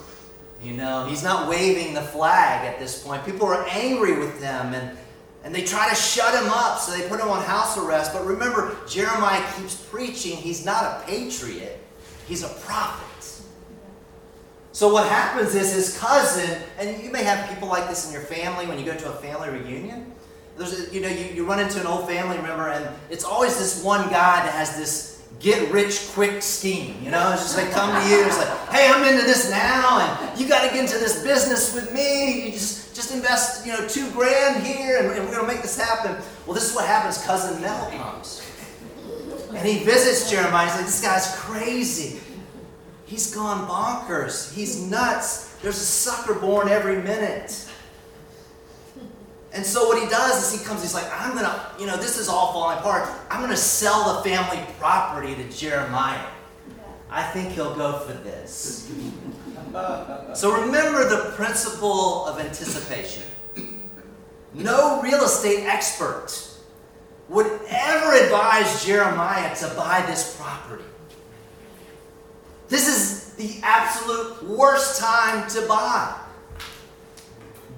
You 0.63 0.75
know, 0.75 1.07
he's 1.07 1.23
not 1.23 1.49
waving 1.49 1.95
the 1.95 2.03
flag 2.03 2.67
at 2.67 2.79
this 2.79 3.03
point. 3.03 3.25
People 3.25 3.47
are 3.47 3.67
angry 3.69 4.19
with 4.19 4.43
him 4.43 4.75
and, 4.75 4.99
and 5.43 5.55
they 5.55 5.65
try 5.65 5.89
to 5.89 5.95
shut 5.95 6.35
him 6.35 6.51
up, 6.51 6.79
so 6.79 6.93
they 6.93 7.09
put 7.09 7.21
him 7.21 7.29
on 7.29 7.43
house 7.43 7.79
arrest. 7.79 8.13
But 8.13 8.27
remember, 8.27 8.77
Jeremiah 8.87 9.43
keeps 9.57 9.77
preaching. 9.77 10.37
He's 10.37 10.67
not 10.67 10.85
a 10.85 11.05
patriot, 11.07 11.81
he's 12.27 12.43
a 12.43 12.49
prophet. 12.49 13.10
So 14.73 14.93
what 14.93 15.09
happens 15.09 15.55
is 15.55 15.75
his 15.75 15.99
cousin, 15.99 16.63
and 16.79 17.03
you 17.03 17.11
may 17.11 17.25
have 17.25 17.49
people 17.49 17.69
like 17.69 17.89
this 17.89 18.07
in 18.07 18.13
your 18.13 18.23
family 18.23 18.67
when 18.67 18.79
you 18.79 18.85
go 18.85 18.97
to 18.97 19.11
a 19.11 19.15
family 19.15 19.51
reunion. 19.51 20.13
There's 20.57 20.93
you 20.93 21.01
know, 21.01 21.09
you, 21.09 21.25
you 21.35 21.45
run 21.47 21.59
into 21.59 21.81
an 21.81 21.87
old 21.87 22.07
family 22.07 22.37
member, 22.39 22.69
and 22.69 22.89
it's 23.11 23.25
always 23.25 23.59
this 23.59 23.83
one 23.83 24.09
guy 24.11 24.45
that 24.45 24.53
has 24.53 24.77
this 24.77 25.23
get 25.41 25.73
rich 25.73 26.11
quick 26.13 26.43
scheme. 26.43 26.97
You 27.03 27.11
know, 27.11 27.33
it's 27.33 27.43
just 27.43 27.57
like 27.57 27.71
come 27.73 27.91
to 28.01 28.09
you, 28.09 28.25
it's 28.25 28.39
like, 28.39 28.49
hey, 28.69 28.89
I'm 28.89 29.03
into 29.03 29.27
this 29.27 29.51
now, 29.51 30.01
and 30.01 30.41
you 30.41 30.47
got 30.47 30.63
to 30.69 30.69
get 30.69 30.85
into 30.85 30.99
this 30.99 31.23
business 31.25 31.75
with 31.75 31.93
me. 31.93 32.47
You 32.47 32.53
just 32.53 32.95
just 32.95 33.13
invest, 33.13 33.67
you 33.67 33.73
know, 33.73 33.89
two 33.89 34.09
grand 34.13 34.65
here, 34.65 34.99
and, 34.99 35.11
and 35.19 35.27
we're 35.27 35.35
gonna 35.35 35.49
make 35.49 35.63
this 35.63 35.79
happen. 35.81 36.13
Well, 36.47 36.55
this 36.55 36.69
is 36.71 36.77
what 36.77 36.87
happens. 36.87 37.25
Cousin 37.25 37.61
Mel 37.61 37.91
comes, 37.91 38.47
and 39.49 39.67
he 39.67 39.83
visits 39.83 40.31
Jeremiah. 40.31 40.67
He's 40.67 40.77
like, 40.77 40.87
this 40.87 41.03
guy's 41.03 41.35
crazy. 41.37 42.21
He's 43.11 43.35
gone 43.35 43.67
bonkers. 43.67 44.55
He's 44.55 44.81
nuts. 44.89 45.57
There's 45.63 45.79
a 45.79 45.85
sucker 45.85 46.33
born 46.35 46.69
every 46.69 47.03
minute. 47.03 47.69
And 49.53 49.67
so 49.67 49.89
what 49.89 50.01
he 50.01 50.09
does 50.09 50.45
is 50.45 50.61
he 50.61 50.65
comes, 50.65 50.81
he's 50.81 50.95
like, 50.95 51.11
I'm 51.13 51.33
going 51.33 51.45
to, 51.45 51.61
you 51.81 51.87
know, 51.87 51.97
this 51.97 52.17
is 52.17 52.29
all 52.29 52.53
falling 52.53 52.79
apart. 52.79 53.11
I'm 53.29 53.41
going 53.41 53.51
to 53.51 53.57
sell 53.57 54.15
the 54.15 54.31
family 54.31 54.65
property 54.79 55.35
to 55.35 55.51
Jeremiah. 55.51 56.25
I 57.11 57.25
think 57.25 57.51
he'll 57.51 57.75
go 57.75 57.99
for 57.99 58.13
this. 58.13 58.89
so 60.35 60.63
remember 60.63 61.09
the 61.09 61.33
principle 61.35 62.27
of 62.27 62.39
anticipation. 62.39 63.25
No 64.55 65.03
real 65.03 65.25
estate 65.25 65.65
expert 65.65 66.29
would 67.29 67.61
ever 67.67 68.25
advise 68.25 68.85
Jeremiah 68.85 69.57
to 69.57 69.67
buy 69.77 70.05
this 70.07 70.37
property. 70.37 70.85
This 72.71 72.87
is 72.87 73.35
the 73.35 73.61
absolute 73.65 74.45
worst 74.45 75.01
time 75.01 75.47
to 75.51 75.61
buy. 75.67 76.17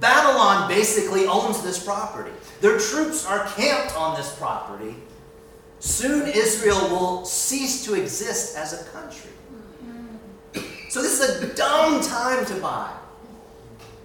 Babylon 0.01 0.69
basically 0.69 1.27
owns 1.27 1.63
this 1.63 1.83
property. 1.83 2.31
Their 2.61 2.79
troops 2.79 3.27
are 3.27 3.47
camped 3.57 3.97
on 3.97 4.17
this 4.17 4.37
property. 4.37 4.95
Soon 5.81 6.29
Israel 6.29 6.91
will 6.91 7.25
cease 7.25 7.85
to 7.87 7.95
exist 7.95 8.57
as 8.57 8.75
a 8.81 8.85
country. 8.91 9.31
So 10.91 11.01
this 11.01 11.21
is 11.21 11.43
a 11.43 11.55
dumb 11.55 12.03
time 12.03 12.45
to 12.47 12.55
buy. 12.57 12.93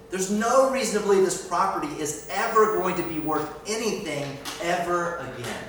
There's 0.10 0.32
no 0.32 0.71
reason 0.71 1.02
to 1.02 1.06
believe 1.06 1.26
this 1.26 1.45
property 1.45 1.93
is 2.00 2.30
ever 2.32 2.78
going 2.78 2.95
to 2.95 3.04
be 3.04 3.19
worth 3.19 3.50
anything 3.67 4.26
ever 4.63 5.17
again. 5.17 5.63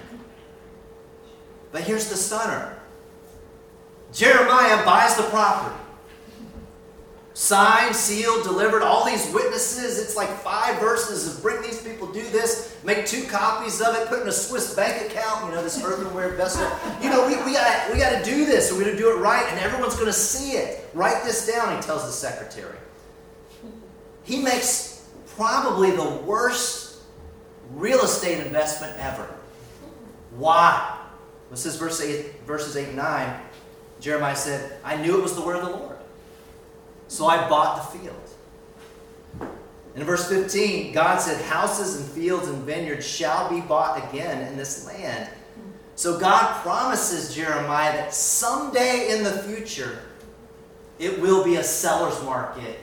But 1.73 1.83
here's 1.83 2.09
the 2.09 2.17
stunner 2.17 2.78
Jeremiah 4.13 4.85
buys 4.85 5.17
the 5.17 5.25
property. 5.25 5.75
Signed, 7.35 7.95
sealed, 7.95 8.43
delivered, 8.43 8.83
all 8.83 9.05
these 9.07 9.33
witnesses. 9.33 10.01
It's 10.01 10.17
like 10.17 10.29
five 10.29 10.81
verses 10.81 11.37
of 11.37 11.41
bring 11.41 11.63
these 11.63 11.81
people, 11.81 12.09
do 12.09 12.29
this, 12.31 12.77
make 12.83 13.07
two 13.07 13.23
copies 13.29 13.81
of 13.81 13.95
it, 13.95 14.09
put 14.09 14.23
in 14.23 14.29
a 14.29 14.33
Swiss 14.33 14.75
bank 14.75 15.09
account, 15.09 15.47
you 15.47 15.53
know, 15.53 15.63
this 15.63 15.81
earthenware 15.81 16.31
vessel. 16.31 16.69
You 17.01 17.11
know, 17.11 17.29
we, 17.29 17.37
we 17.45 17.53
gotta 17.53 17.93
we 17.93 17.99
gotta 18.01 18.25
do 18.25 18.45
this, 18.45 18.73
we're 18.73 18.81
gonna 18.81 18.97
do 18.97 19.17
it 19.17 19.21
right, 19.21 19.47
and 19.51 19.61
everyone's 19.61 19.95
gonna 19.95 20.13
see 20.13 20.57
it. 20.57 20.91
Write 20.95 21.23
this 21.23 21.47
down, 21.47 21.77
he 21.77 21.81
tells 21.81 22.05
the 22.07 22.11
secretary. 22.11 22.77
He 24.25 24.43
makes 24.43 25.09
probably 25.37 25.93
the 25.93 26.11
worst 26.27 26.99
real 27.75 28.01
estate 28.01 28.45
investment 28.45 28.99
ever. 28.99 29.33
Why? 30.37 30.99
This 31.51 31.67
is 31.67 31.77
verse 31.77 32.01
8, 32.01 32.41
verses 32.47 32.77
8 32.77 32.89
and 32.89 32.97
9. 32.97 33.41
Jeremiah 34.01 34.37
said, 34.37 34.79
I 34.85 34.97
knew 34.97 35.19
it 35.19 35.23
was 35.23 35.35
the 35.35 35.43
word 35.43 35.57
of 35.57 35.65
the 35.65 35.77
Lord. 35.77 35.97
So 37.09 37.27
I 37.27 37.49
bought 37.49 37.93
the 37.93 37.99
field. 37.99 39.51
In 39.97 40.05
verse 40.05 40.29
15, 40.29 40.93
God 40.93 41.19
said, 41.19 41.45
Houses 41.47 42.01
and 42.01 42.09
fields 42.11 42.47
and 42.47 42.63
vineyards 42.63 43.07
shall 43.07 43.51
be 43.51 43.61
bought 43.61 44.09
again 44.09 44.47
in 44.47 44.57
this 44.57 44.87
land. 44.87 45.29
So 45.97 46.21
God 46.21 46.63
promises 46.63 47.35
Jeremiah 47.35 47.93
that 47.93 48.15
someday 48.15 49.11
in 49.11 49.25
the 49.25 49.33
future, 49.33 49.99
it 51.01 51.21
will 51.21 51.43
be 51.43 51.57
a 51.57 51.65
seller's 51.65 52.23
market 52.23 52.79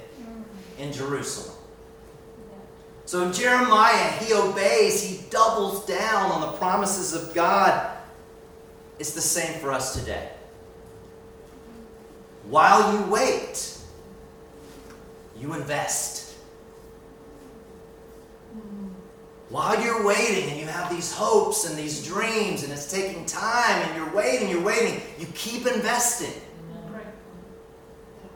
in 0.77 0.91
Jerusalem. 0.91 1.55
So 3.05 3.31
Jeremiah, 3.31 4.11
he 4.19 4.33
obeys, 4.33 5.01
he 5.01 5.23
doubles 5.29 5.85
down 5.85 6.31
on 6.31 6.41
the 6.41 6.57
promises 6.57 7.13
of 7.13 7.33
God. 7.33 7.95
It's 8.99 9.13
the 9.13 9.21
same 9.21 9.59
for 9.61 9.71
us 9.71 9.97
today. 9.97 10.31
While 12.49 12.93
you 12.93 13.11
wait, 13.11 13.77
you 15.39 15.53
invest. 15.53 16.35
While 19.49 19.81
you're 19.81 20.05
waiting 20.05 20.49
and 20.49 20.59
you 20.59 20.65
have 20.67 20.89
these 20.89 21.13
hopes 21.13 21.69
and 21.69 21.77
these 21.77 22.05
dreams 22.05 22.63
and 22.63 22.73
it's 22.73 22.91
taking 22.91 23.25
time 23.25 23.81
and 23.81 23.95
you're 23.95 24.13
waiting, 24.13 24.49
you're 24.49 24.63
waiting, 24.63 25.01
you 25.19 25.27
keep 25.33 25.67
investing. 25.67 26.33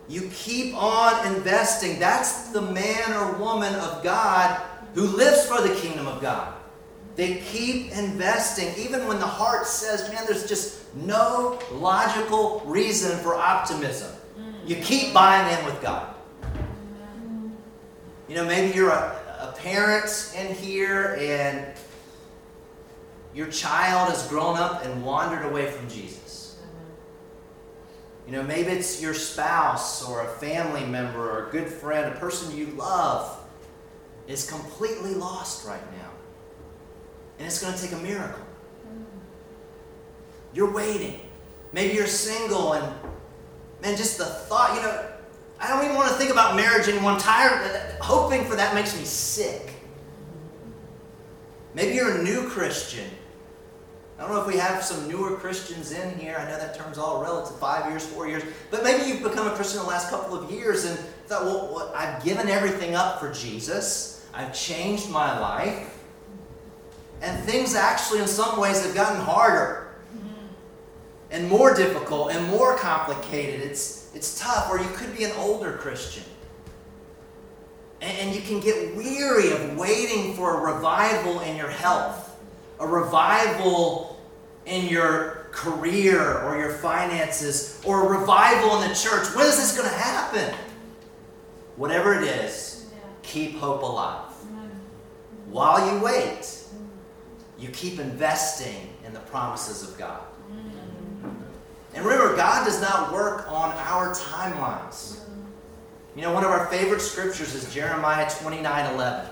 You 0.08 0.30
keep 0.34 0.76
on 0.76 1.36
investing. 1.36 2.00
That's 2.00 2.50
the 2.50 2.62
man 2.62 3.14
or 3.14 3.34
woman 3.34 3.76
of 3.76 4.04
God 4.04 4.62
who 4.96 5.04
lives 5.04 5.46
for 5.46 5.62
the 5.62 5.74
kingdom 5.76 6.08
of 6.08 6.22
God. 6.22 6.59
They 7.20 7.36
keep 7.52 7.92
investing, 7.92 8.74
even 8.78 9.06
when 9.06 9.20
the 9.20 9.28
heart 9.28 9.68
says, 9.68 10.10
man, 10.10 10.24
there's 10.26 10.48
just 10.48 10.96
no 10.96 11.60
logical 11.70 12.62
reason 12.66 13.20
for 13.20 13.36
optimism. 13.36 14.10
You 14.66 14.78
keep 14.78 15.14
buying 15.14 15.60
in 15.60 15.66
with 15.66 15.82
God. 15.82 16.16
You 18.30 18.36
know, 18.36 18.46
maybe 18.46 18.74
you're 18.74 18.92
a, 18.92 19.20
a 19.38 19.54
parent 19.58 20.34
in 20.34 20.56
here 20.56 21.18
and 21.20 21.66
your 23.34 23.48
child 23.48 24.12
has 24.12 24.26
grown 24.30 24.56
up 24.56 24.86
and 24.86 25.04
wandered 25.04 25.46
away 25.46 25.70
from 25.72 25.90
Jesus. 25.90 26.58
You 28.26 28.32
know, 28.32 28.44
maybe 28.44 28.70
it's 28.70 29.02
your 29.02 29.14
spouse 29.14 30.08
or 30.08 30.24
a 30.24 30.30
family 30.38 30.86
member 30.86 31.30
or 31.30 31.50
a 31.50 31.52
good 31.52 31.68
friend, 31.68 32.16
a 32.16 32.18
person 32.18 32.56
you 32.56 32.68
love 32.68 33.38
is 34.26 34.50
completely 34.50 35.16
lost 35.16 35.68
right 35.68 35.84
now. 35.98 36.09
And 37.40 37.48
it's 37.48 37.62
going 37.62 37.74
to 37.74 37.82
take 37.82 37.94
a 37.94 37.98
miracle. 37.98 38.46
You're 40.54 40.72
waiting. 40.72 41.20
Maybe 41.72 41.96
you're 41.96 42.08
single 42.08 42.74
and, 42.74 42.94
man, 43.82 43.96
just 43.96 44.18
the 44.18 44.26
thought, 44.26 44.76
you 44.76 44.82
know, 44.82 45.06
I 45.60 45.68
don't 45.68 45.84
even 45.84 45.96
want 45.96 46.10
to 46.10 46.16
think 46.16 46.32
about 46.32 46.56
marriage 46.56 46.88
anymore. 46.88 47.12
I'm 47.12 47.20
tired. 47.20 47.98
Hoping 48.02 48.46
for 48.46 48.56
that 48.56 48.76
makes 48.76 48.98
me 48.98 49.06
sick. 49.06 49.74
Maybe 51.74 51.96
you're 51.96 52.20
a 52.20 52.24
new 52.24 52.50
Christian. 52.50 53.10
I 54.18 54.24
don't 54.24 54.32
know 54.32 54.42
if 54.42 54.48
we 54.48 54.58
have 54.58 54.84
some 54.84 55.08
newer 55.08 55.36
Christians 55.38 55.94
in 55.94 56.18
here. 56.20 56.36
I 56.38 56.44
know 56.50 56.58
that 56.58 56.76
term's 56.76 56.98
all 56.98 57.22
relative 57.22 57.58
five 57.58 57.90
years, 57.90 58.06
four 58.06 58.28
years. 58.28 58.44
But 58.70 58.84
maybe 58.84 59.08
you've 59.08 59.24
become 59.24 59.48
a 59.48 59.52
Christian 59.52 59.80
in 59.80 59.86
the 59.86 59.90
last 59.90 60.10
couple 60.10 60.38
of 60.38 60.52
years 60.52 60.84
and 60.84 61.00
thought, 61.28 61.46
well, 61.46 61.94
I've 61.96 62.22
given 62.24 62.50
everything 62.50 62.96
up 62.96 63.20
for 63.20 63.32
Jesus, 63.32 64.26
I've 64.34 64.54
changed 64.54 65.10
my 65.10 65.40
life. 65.40 65.99
And 67.22 67.44
things 67.44 67.76
actually, 67.76 68.20
in 68.20 68.28
some 68.28 68.60
ways, 68.60 68.84
have 68.86 68.96
gotten 68.96 69.20
harder 69.22 69.94
mm-hmm. 70.16 70.28
and 71.32 71.50
more 71.50 71.74
difficult 71.76 72.32
and 72.32 72.48
more 72.48 72.78
complicated. 72.78 73.62
It's, 73.62 74.10
it's 74.16 74.40
tough. 74.40 74.70
Or 74.70 74.80
you 74.80 74.90
could 74.90 75.16
be 75.18 75.26
an 75.26 75.32
older 75.38 75.74
Christian. 75.74 76.24
And, 78.02 78.18
and 78.20 78.36
you 78.36 78.42
can 78.42 78.60
get 78.62 78.96
weary 78.96 79.52
of 79.52 79.78
waiting 79.78 80.34
for 80.36 80.60
a 80.60 80.74
revival 80.74 81.42
in 81.42 81.58
your 81.58 81.70
health, 81.70 82.38
a 82.80 82.88
revival 82.88 84.22
in 84.66 84.88
your 84.88 85.48
career 85.52 86.40
or 86.44 86.58
your 86.58 86.74
finances, 86.74 87.82
or 87.86 88.06
a 88.06 88.20
revival 88.20 88.82
in 88.82 88.90
the 88.90 88.96
church. 88.96 89.36
When 89.36 89.46
is 89.46 89.58
this 89.58 89.76
going 89.76 89.90
to 89.90 89.96
happen? 89.96 90.56
Whatever 91.76 92.14
it 92.14 92.24
is, 92.24 92.90
keep 93.24 93.58
hope 93.58 93.82
alive. 93.82 94.26
While 95.50 95.92
you 95.94 96.04
wait, 96.04 96.59
you 97.60 97.70
keep 97.70 98.00
investing 98.00 98.94
in 99.06 99.14
the 99.14 99.20
promises 99.20 99.88
of 99.88 99.98
God. 99.98 100.22
And 101.94 102.06
remember, 102.06 102.36
God 102.36 102.66
does 102.66 102.82
not 102.82 103.12
work 103.12 103.52
on 103.52 103.74
our 103.74 104.14
timelines. 104.14 105.20
You 106.16 106.22
know, 106.22 106.34
one 106.34 106.44
of 106.44 106.52
our 106.52 106.68
favorite 106.68 107.02
scriptures 107.02 107.54
is 107.54 107.74
Jeremiah 107.74 108.30
29 108.30 108.94
11. 108.94 109.30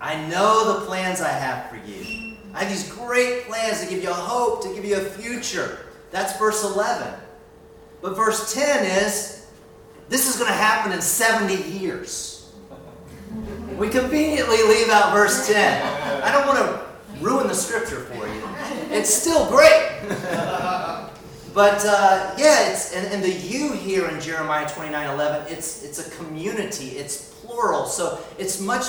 I 0.00 0.26
know 0.28 0.80
the 0.80 0.86
plans 0.86 1.20
I 1.20 1.30
have 1.30 1.70
for 1.70 1.76
you. 1.88 2.36
I 2.54 2.64
have 2.64 2.68
these 2.68 2.92
great 2.92 3.44
plans 3.44 3.82
to 3.82 3.88
give 3.88 4.02
you 4.02 4.10
a 4.10 4.14
hope, 4.14 4.62
to 4.64 4.74
give 4.74 4.84
you 4.84 4.96
a 4.96 5.00
future. 5.00 5.86
That's 6.10 6.36
verse 6.38 6.64
11. 6.64 7.14
But 8.02 8.16
verse 8.16 8.52
10 8.52 8.84
is 8.84 9.46
this 10.08 10.28
is 10.28 10.36
going 10.36 10.50
to 10.50 10.56
happen 10.56 10.92
in 10.92 11.00
70 11.00 11.78
years. 11.78 12.52
We 13.78 13.88
conveniently 13.88 14.62
leave 14.64 14.90
out 14.90 15.12
verse 15.14 15.46
10. 15.46 16.22
I 16.22 16.32
don't 16.32 16.46
want 16.46 16.58
to 16.58 16.91
ruin 17.22 17.46
the 17.46 17.54
scripture 17.54 18.00
for 18.00 18.26
you. 18.26 18.42
It's 18.90 19.12
still 19.12 19.48
great. 19.48 20.00
but 21.54 21.84
uh, 21.84 22.34
yeah, 22.36 22.70
it's 22.70 22.94
and, 22.94 23.06
and 23.06 23.22
the 23.22 23.30
you 23.30 23.72
here 23.72 24.08
in 24.08 24.20
Jeremiah 24.20 24.68
29 24.68 25.10
11, 25.14 25.52
it's 25.52 25.84
it's 25.84 26.06
a 26.06 26.10
community, 26.16 26.90
it's 26.90 27.30
plural, 27.40 27.86
so 27.86 28.20
it's 28.38 28.60
much 28.60 28.84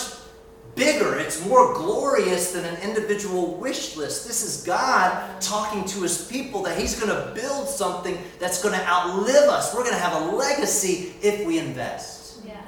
bigger, 0.75 1.19
it's 1.19 1.45
more 1.45 1.73
glorious 1.75 2.51
than 2.51 2.65
an 2.65 2.81
individual 2.81 3.55
wish 3.55 3.95
list. 3.95 4.27
This 4.27 4.43
is 4.43 4.65
God 4.65 5.39
talking 5.39 5.85
to 5.85 6.01
his 6.01 6.27
people 6.27 6.63
that 6.63 6.77
he's 6.77 6.99
going 6.99 7.15
to 7.15 7.31
build 7.39 7.67
something 7.67 8.17
that's 8.39 8.61
going 8.63 8.77
to 8.77 8.87
outlive 8.87 9.49
us. 9.49 9.73
We're 9.73 9.83
going 9.83 9.95
to 9.95 10.01
have 10.01 10.23
a 10.23 10.35
legacy 10.35 11.13
if 11.21 11.45
we 11.45 11.59
invest. 11.59 12.41
Yeah. 12.45 12.59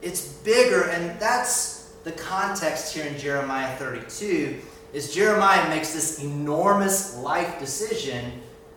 It's 0.00 0.26
bigger, 0.26 0.84
and 0.84 1.18
that's 1.20 1.92
the 2.04 2.12
context 2.12 2.94
here 2.94 3.04
in 3.04 3.18
Jeremiah 3.18 3.76
32 3.76 4.60
is 4.96 5.12
Jeremiah 5.12 5.68
makes 5.68 5.92
this 5.92 6.24
enormous 6.24 7.18
life 7.18 7.58
decision 7.60 8.32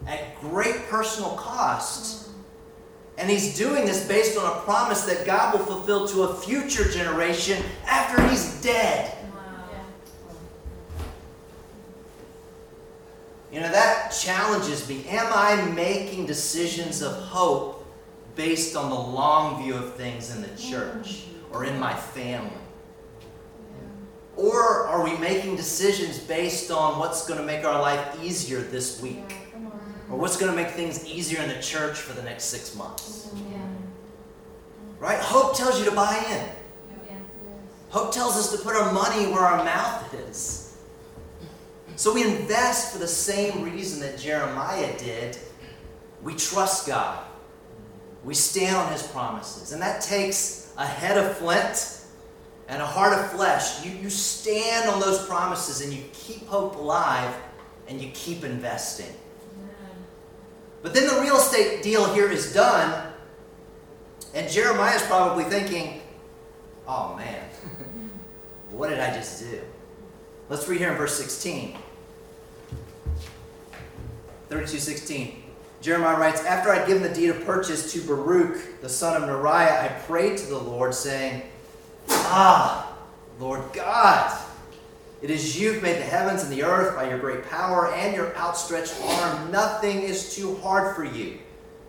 at 0.05 0.37
great 0.41 0.75
personal 0.89 1.29
cost. 1.37 2.31
And 3.17 3.29
he's 3.29 3.57
doing 3.57 3.85
this 3.85 4.05
based 4.05 4.37
on 4.37 4.45
a 4.45 4.59
promise 4.63 5.05
that 5.05 5.25
God 5.25 5.57
will 5.57 5.65
fulfill 5.65 6.09
to 6.09 6.23
a 6.23 6.35
future 6.35 6.89
generation 6.89 7.63
after 7.87 8.21
he's 8.27 8.61
dead. 8.61 9.15
You 13.53 13.61
know, 13.61 13.71
that 13.71 14.09
challenges 14.09 14.89
me. 14.89 15.05
Am 15.07 15.31
I 15.33 15.71
making 15.71 16.25
decisions 16.25 17.01
of 17.01 17.13
hope 17.13 17.85
based 18.35 18.75
on 18.75 18.89
the 18.89 18.99
long 18.99 19.63
view 19.63 19.75
of 19.75 19.95
things 19.95 20.35
in 20.35 20.41
the 20.41 20.61
church 20.61 21.27
or 21.53 21.63
in 21.63 21.79
my 21.79 21.93
family? 21.93 22.51
Or 24.39 24.87
are 24.87 25.03
we 25.03 25.17
making 25.17 25.57
decisions 25.57 26.17
based 26.17 26.71
on 26.71 26.97
what's 26.97 27.27
going 27.27 27.41
to 27.41 27.45
make 27.45 27.65
our 27.65 27.81
life 27.81 28.23
easier 28.23 28.61
this 28.61 29.01
week? 29.01 29.35
Or 30.09 30.17
what's 30.17 30.37
going 30.37 30.49
to 30.49 30.55
make 30.55 30.71
things 30.71 31.05
easier 31.05 31.41
in 31.41 31.49
the 31.49 31.61
church 31.61 31.97
for 31.97 32.13
the 32.13 32.23
next 32.23 32.45
six 32.45 32.73
months? 32.73 33.31
Right? 34.97 35.19
Hope 35.19 35.57
tells 35.57 35.77
you 35.77 35.83
to 35.89 35.91
buy 35.95 36.23
in. 36.31 36.49
Hope 37.89 38.13
tells 38.13 38.37
us 38.37 38.51
to 38.53 38.63
put 38.63 38.77
our 38.77 38.93
money 38.93 39.25
where 39.25 39.41
our 39.41 39.61
mouth 39.65 40.13
is. 40.13 40.77
So 41.97 42.13
we 42.13 42.23
invest 42.23 42.93
for 42.93 42.99
the 42.99 43.07
same 43.09 43.61
reason 43.61 43.99
that 43.99 44.17
Jeremiah 44.17 44.97
did. 44.97 45.37
We 46.23 46.33
trust 46.35 46.87
God. 46.87 47.25
We 48.23 48.35
stand 48.35 48.77
on 48.77 48.89
his 48.93 49.03
promises. 49.03 49.73
And 49.73 49.81
that 49.81 50.01
takes 50.01 50.73
a 50.77 50.85
head 50.85 51.17
of 51.17 51.37
flint 51.37 51.98
and 52.69 52.81
a 52.81 52.85
heart 52.85 53.13
of 53.13 53.31
flesh. 53.31 53.83
You, 53.83 53.91
you 53.91 54.09
stand 54.09 54.89
on 54.89 54.99
those 54.99 55.25
promises 55.25 55.81
and 55.81 55.91
you 55.91 56.03
keep 56.13 56.47
hope 56.47 56.75
alive 56.75 57.35
and 57.87 57.99
you 57.99 58.11
keep 58.13 58.43
investing. 58.43 59.13
But 60.81 60.93
then 60.93 61.07
the 61.07 61.19
real 61.21 61.35
estate 61.35 61.83
deal 61.83 62.13
here 62.13 62.29
is 62.29 62.53
done, 62.53 63.11
and 64.33 64.49
Jeremiah 64.49 64.95
is 64.95 65.01
probably 65.01 65.43
thinking, 65.43 66.01
oh 66.87 67.15
man, 67.17 67.43
what 68.71 68.89
did 68.89 68.99
I 68.99 69.13
just 69.13 69.41
do? 69.41 69.61
Let's 70.47 70.67
read 70.69 70.79
here 70.79 70.91
in 70.91 70.97
verse 70.97 71.17
16. 71.17 71.75
32 74.47 74.79
16. 74.79 75.43
Jeremiah 75.81 76.17
writes, 76.17 76.43
After 76.45 76.71
I'd 76.71 76.87
given 76.87 77.03
the 77.03 77.13
deed 77.13 77.29
of 77.29 77.45
purchase 77.45 77.91
to 77.93 78.01
Baruch, 78.01 78.81
the 78.81 78.89
son 78.89 79.21
of 79.21 79.27
Neriah, 79.27 79.83
I 79.83 79.87
prayed 80.07 80.37
to 80.37 80.45
the 80.45 80.57
Lord, 80.57 80.93
saying, 80.93 81.43
Ah, 82.31 82.95
Lord 83.39 83.63
God, 83.73 84.39
it 85.23 85.31
is 85.31 85.59
you've 85.59 85.81
made 85.81 85.97
the 85.97 86.03
heavens 86.03 86.43
and 86.43 86.51
the 86.51 86.61
earth 86.61 86.95
by 86.95 87.09
your 87.09 87.17
great 87.17 87.43
power 87.49 87.91
and 87.91 88.15
your 88.15 88.37
outstretched 88.37 88.93
arm. 89.03 89.49
Nothing 89.49 90.03
is 90.03 90.35
too 90.35 90.55
hard 90.57 90.95
for 90.95 91.03
you. 91.03 91.39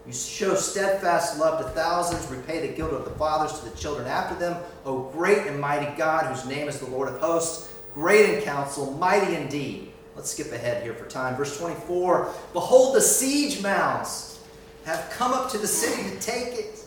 You 0.07 0.15
show 0.15 0.55
steadfast 0.55 1.39
love 1.39 1.63
to 1.63 1.69
thousands, 1.73 2.27
repay 2.29 2.67
the 2.67 2.75
guilt 2.75 2.93
of 2.93 3.05
the 3.05 3.11
fathers 3.11 3.61
to 3.61 3.69
the 3.69 3.77
children 3.77 4.09
after 4.09 4.35
them. 4.35 4.57
O 4.87 5.11
great 5.11 5.47
and 5.47 5.61
mighty 5.61 5.95
God, 5.99 6.25
whose 6.25 6.47
name 6.47 6.69
is 6.69 6.81
the 6.81 6.89
Lord 6.89 7.11
of 7.11 7.21
hosts, 7.21 7.75
great 7.93 8.31
in 8.31 8.43
counsel, 8.43 8.93
mighty 8.95 9.35
indeed. 9.35 9.93
Let's 10.17 10.31
skip 10.31 10.53
ahead 10.53 10.83
here 10.83 10.95
for 10.95 11.07
time. 11.07 11.37
Verse 11.37 11.59
24 11.59 12.33
Behold, 12.55 12.97
the 12.97 13.03
siege 13.03 13.63
mounds 13.63 14.41
have 14.87 15.11
come 15.11 15.35
up 15.35 15.51
to 15.51 15.59
the 15.59 15.67
city 15.67 16.09
to 16.09 16.19
take 16.19 16.59
it. 16.59 16.80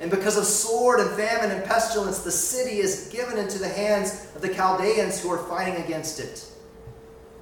And 0.00 0.10
because 0.10 0.36
of 0.36 0.44
sword 0.44 1.00
and 1.00 1.10
famine 1.10 1.50
and 1.50 1.64
pestilence, 1.64 2.20
the 2.20 2.30
city 2.30 2.78
is 2.78 3.08
given 3.12 3.38
into 3.38 3.58
the 3.58 3.68
hands 3.68 4.28
of 4.34 4.42
the 4.42 4.52
Chaldeans 4.52 5.22
who 5.22 5.30
are 5.30 5.46
fighting 5.48 5.82
against 5.82 6.20
it. 6.20 6.44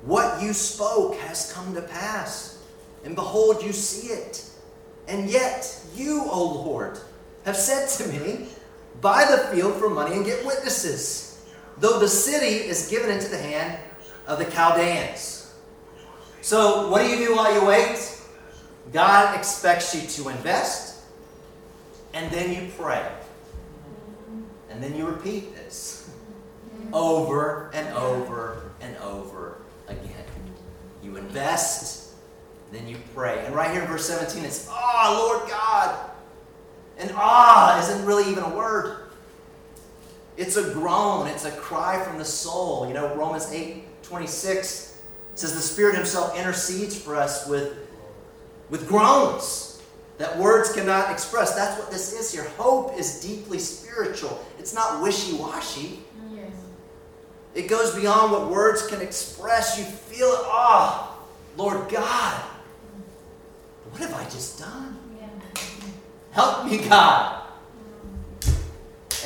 What 0.02 0.42
you 0.42 0.52
spoke 0.52 1.16
has 1.16 1.52
come 1.52 1.74
to 1.74 1.82
pass, 1.82 2.62
and 3.04 3.14
behold, 3.14 3.62
you 3.62 3.72
see 3.72 4.08
it. 4.08 4.44
And 5.08 5.30
yet, 5.30 5.80
you, 5.94 6.24
O 6.26 6.62
Lord, 6.64 6.98
have 7.44 7.56
said 7.56 7.88
to 7.88 8.12
me, 8.12 8.48
Buy 9.00 9.24
the 9.24 9.54
field 9.54 9.76
for 9.76 9.90
money 9.90 10.14
and 10.14 10.24
get 10.24 10.44
witnesses. 10.46 11.44
though 11.78 11.98
the 11.98 12.08
city 12.08 12.68
is 12.68 12.88
given 12.88 13.10
into 13.10 13.28
the 13.28 13.38
hand 13.38 13.78
of 14.28 14.38
the 14.38 14.44
Chaldeans. 14.44 15.52
So, 16.42 16.88
what 16.90 17.02
do 17.02 17.08
you 17.08 17.26
do 17.26 17.34
while 17.34 17.52
you 17.52 17.64
wait? 17.66 18.20
God 18.92 19.36
expects 19.36 19.94
you 19.94 20.08
to 20.22 20.28
invest, 20.30 20.91
and 22.14 22.30
then 22.30 22.52
you 22.52 22.70
pray. 22.78 23.06
And 24.70 24.82
then 24.82 24.96
you 24.96 25.06
repeat 25.06 25.54
this 25.54 26.10
over 26.92 27.70
and 27.74 27.88
over 27.96 28.70
and 28.80 28.96
over 28.98 29.58
again. 29.88 30.24
You 31.02 31.16
invest, 31.16 32.12
then 32.70 32.88
you 32.88 32.96
pray. 33.14 33.44
And 33.44 33.54
right 33.54 33.70
here 33.70 33.82
in 33.82 33.88
verse 33.88 34.06
17, 34.06 34.44
it's, 34.44 34.68
Ah, 34.70 35.08
oh, 35.08 35.38
Lord 35.38 35.50
God. 35.50 36.10
And 36.98 37.10
ah 37.16 37.78
isn't 37.80 38.04
really 38.06 38.30
even 38.30 38.44
a 38.44 38.50
word. 38.50 39.10
It's 40.36 40.56
a 40.56 40.72
groan, 40.72 41.26
it's 41.26 41.44
a 41.44 41.50
cry 41.50 42.02
from 42.02 42.18
the 42.18 42.24
soul. 42.24 42.86
You 42.86 42.94
know, 42.94 43.14
Romans 43.14 43.50
8 43.52 43.84
26 44.02 45.00
says 45.34 45.54
the 45.54 45.60
Spirit 45.60 45.94
Himself 45.94 46.36
intercedes 46.36 47.00
for 47.00 47.16
us 47.16 47.46
with, 47.46 47.76
with 48.68 48.86
groans 48.88 49.71
that 50.22 50.38
words 50.38 50.72
cannot 50.72 51.10
express. 51.10 51.56
That's 51.56 51.76
what 51.80 51.90
this 51.90 52.12
is 52.12 52.30
here. 52.30 52.44
Hope 52.56 52.96
is 52.96 53.20
deeply 53.20 53.58
spiritual, 53.58 54.40
it's 54.56 54.72
not 54.72 55.02
wishy 55.02 55.36
washy. 55.36 55.98
Yes. 56.32 56.52
It 57.56 57.66
goes 57.66 57.92
beyond 57.92 58.30
what 58.30 58.48
words 58.48 58.86
can 58.86 59.00
express. 59.00 59.76
You 59.76 59.84
feel 59.84 60.28
it. 60.28 60.38
Ah, 60.44 61.10
oh, 61.10 61.26
Lord 61.56 61.90
God, 61.90 62.40
what 63.90 64.00
have 64.00 64.14
I 64.14 64.22
just 64.30 64.60
done? 64.60 64.96
Yeah. 65.20 65.26
Help 66.30 66.66
me, 66.66 66.78
God. 66.78 67.42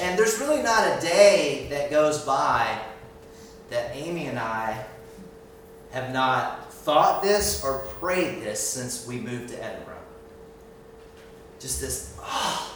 And 0.00 0.18
there's 0.18 0.38
really 0.38 0.62
not 0.62 0.96
a 0.96 1.00
day 1.02 1.66
that 1.68 1.90
goes 1.90 2.22
by 2.22 2.80
that 3.68 3.94
Amy 3.94 4.28
and 4.28 4.38
I 4.38 4.82
have 5.90 6.11
not 6.14 6.72
thought 6.72 7.22
this 7.22 7.62
or 7.62 7.80
prayed 8.00 8.40
this 8.40 8.66
since 8.66 9.06
we 9.06 9.18
moved 9.18 9.50
to 9.50 9.62
Edinburgh. 9.62 9.86
Just 11.60 11.80
this. 11.80 12.16
Oh. 12.20 12.72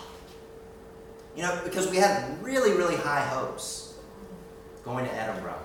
You 1.37 1.43
know, 1.43 1.61
because 1.65 1.91
we 1.91 1.97
had 1.97 2.43
really, 2.43 2.73
really 2.73 2.97
high 2.97 3.25
hopes 3.25 3.95
going 4.85 5.05
to 5.05 5.15
Edinburgh. 5.15 5.59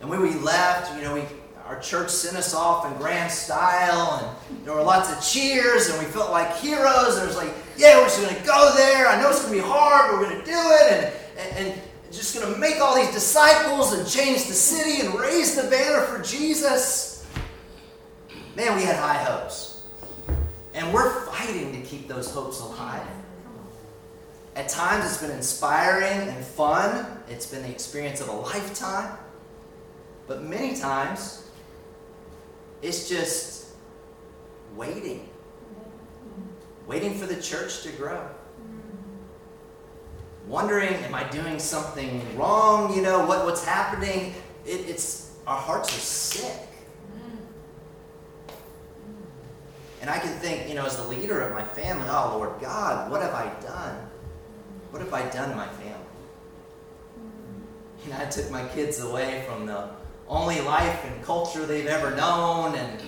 And 0.00 0.10
when 0.10 0.20
we 0.20 0.34
left, 0.34 0.94
you 0.96 1.02
know, 1.02 1.14
we 1.14 1.22
our 1.66 1.78
church 1.80 2.10
sent 2.10 2.36
us 2.36 2.54
off 2.54 2.84
in 2.90 2.92
grand 2.98 3.30
style, 3.30 4.18
and 4.20 4.64
there 4.66 4.74
were 4.74 4.82
lots 4.82 5.12
of 5.12 5.24
cheers, 5.24 5.88
and 5.88 5.98
we 5.98 6.04
felt 6.06 6.30
like 6.30 6.56
heroes. 6.56 7.16
And 7.16 7.24
it 7.24 7.26
was 7.26 7.36
like, 7.36 7.54
yeah, 7.76 7.98
we're 7.98 8.04
just 8.04 8.20
going 8.20 8.34
to 8.34 8.42
go 8.42 8.74
there. 8.76 9.06
I 9.06 9.20
know 9.20 9.30
it's 9.30 9.42
going 9.42 9.56
to 9.56 9.62
be 9.62 9.66
hard, 9.66 10.10
but 10.10 10.20
we're 10.20 10.28
going 10.28 10.40
to 10.40 10.44
do 10.44 10.52
it, 10.52 10.92
and, 10.92 11.56
and, 11.56 11.68
and 11.68 11.82
just 12.10 12.34
going 12.34 12.52
to 12.52 12.58
make 12.58 12.80
all 12.80 12.94
these 12.94 13.12
disciples 13.12 13.94
and 13.94 14.06
change 14.06 14.44
the 14.46 14.52
city 14.52 15.06
and 15.06 15.18
raise 15.18 15.54
the 15.56 15.68
banner 15.70 16.02
for 16.02 16.22
Jesus. 16.22 17.26
Man, 18.54 18.76
we 18.76 18.82
had 18.82 18.96
high 18.96 19.22
hopes. 19.22 19.71
And 20.82 20.92
we're 20.92 21.24
fighting 21.26 21.70
to 21.72 21.80
keep 21.88 22.08
those 22.08 22.28
hopes 22.32 22.58
alive. 22.58 23.06
At 24.56 24.68
times, 24.68 25.04
it's 25.04 25.22
been 25.22 25.30
inspiring 25.30 26.28
and 26.28 26.44
fun. 26.44 27.06
It's 27.28 27.46
been 27.46 27.62
the 27.62 27.70
experience 27.70 28.20
of 28.20 28.26
a 28.26 28.32
lifetime. 28.32 29.16
But 30.26 30.42
many 30.42 30.76
times, 30.76 31.48
it's 32.82 33.08
just 33.08 33.74
waiting. 34.74 35.28
Waiting 36.88 37.14
for 37.14 37.26
the 37.26 37.40
church 37.40 37.84
to 37.84 37.92
grow. 37.92 38.28
Wondering, 40.48 40.94
am 40.94 41.14
I 41.14 41.22
doing 41.30 41.60
something 41.60 42.36
wrong? 42.36 42.92
You 42.92 43.02
know, 43.02 43.24
what, 43.24 43.44
what's 43.44 43.64
happening? 43.64 44.34
It, 44.66 44.88
it's 44.88 45.30
our 45.46 45.56
hearts 45.56 45.96
are 45.96 46.00
sick. 46.00 46.68
And 50.02 50.10
I 50.10 50.18
can 50.18 50.32
think, 50.40 50.68
you 50.68 50.74
know, 50.74 50.84
as 50.84 50.96
the 50.96 51.06
leader 51.06 51.40
of 51.42 51.52
my 51.52 51.62
family, 51.62 52.08
oh 52.10 52.34
Lord 52.36 52.60
God, 52.60 53.08
what 53.08 53.22
have 53.22 53.32
I 53.34 53.52
done? 53.62 53.96
What 54.90 55.00
have 55.00 55.14
I 55.14 55.22
done 55.30 55.50
to 55.50 55.56
my 55.56 55.68
family? 55.68 55.92
You 58.04 58.10
know, 58.10 58.18
I 58.18 58.24
took 58.24 58.50
my 58.50 58.66
kids 58.66 59.00
away 59.00 59.44
from 59.48 59.64
the 59.64 59.90
only 60.28 60.60
life 60.60 61.04
and 61.04 61.22
culture 61.22 61.66
they've 61.66 61.86
ever 61.86 62.16
known 62.16 62.74
and 62.74 63.00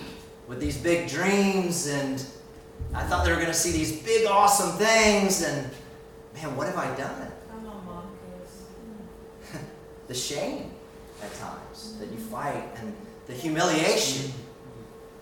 with 0.47 0.61
these 0.61 0.77
big 0.77 1.09
dreams 1.09 1.87
and 1.87 2.25
I 2.93 3.03
thought 3.03 3.25
they 3.25 3.31
were 3.31 3.39
going 3.39 3.47
to 3.47 3.53
see 3.53 3.71
these 3.71 4.01
big 4.01 4.25
awesome 4.27 4.77
things 4.77 5.43
and 5.43 5.69
man, 6.33 6.55
what 6.55 6.67
have 6.67 6.77
I 6.77 6.95
done? 6.95 7.29
the 10.07 10.13
shame 10.13 10.71
at 11.21 11.33
times 11.35 11.97
that 11.99 12.09
you 12.09 12.17
fight 12.17 12.63
and 12.77 12.95
the 13.27 13.33
humiliation, 13.33 14.31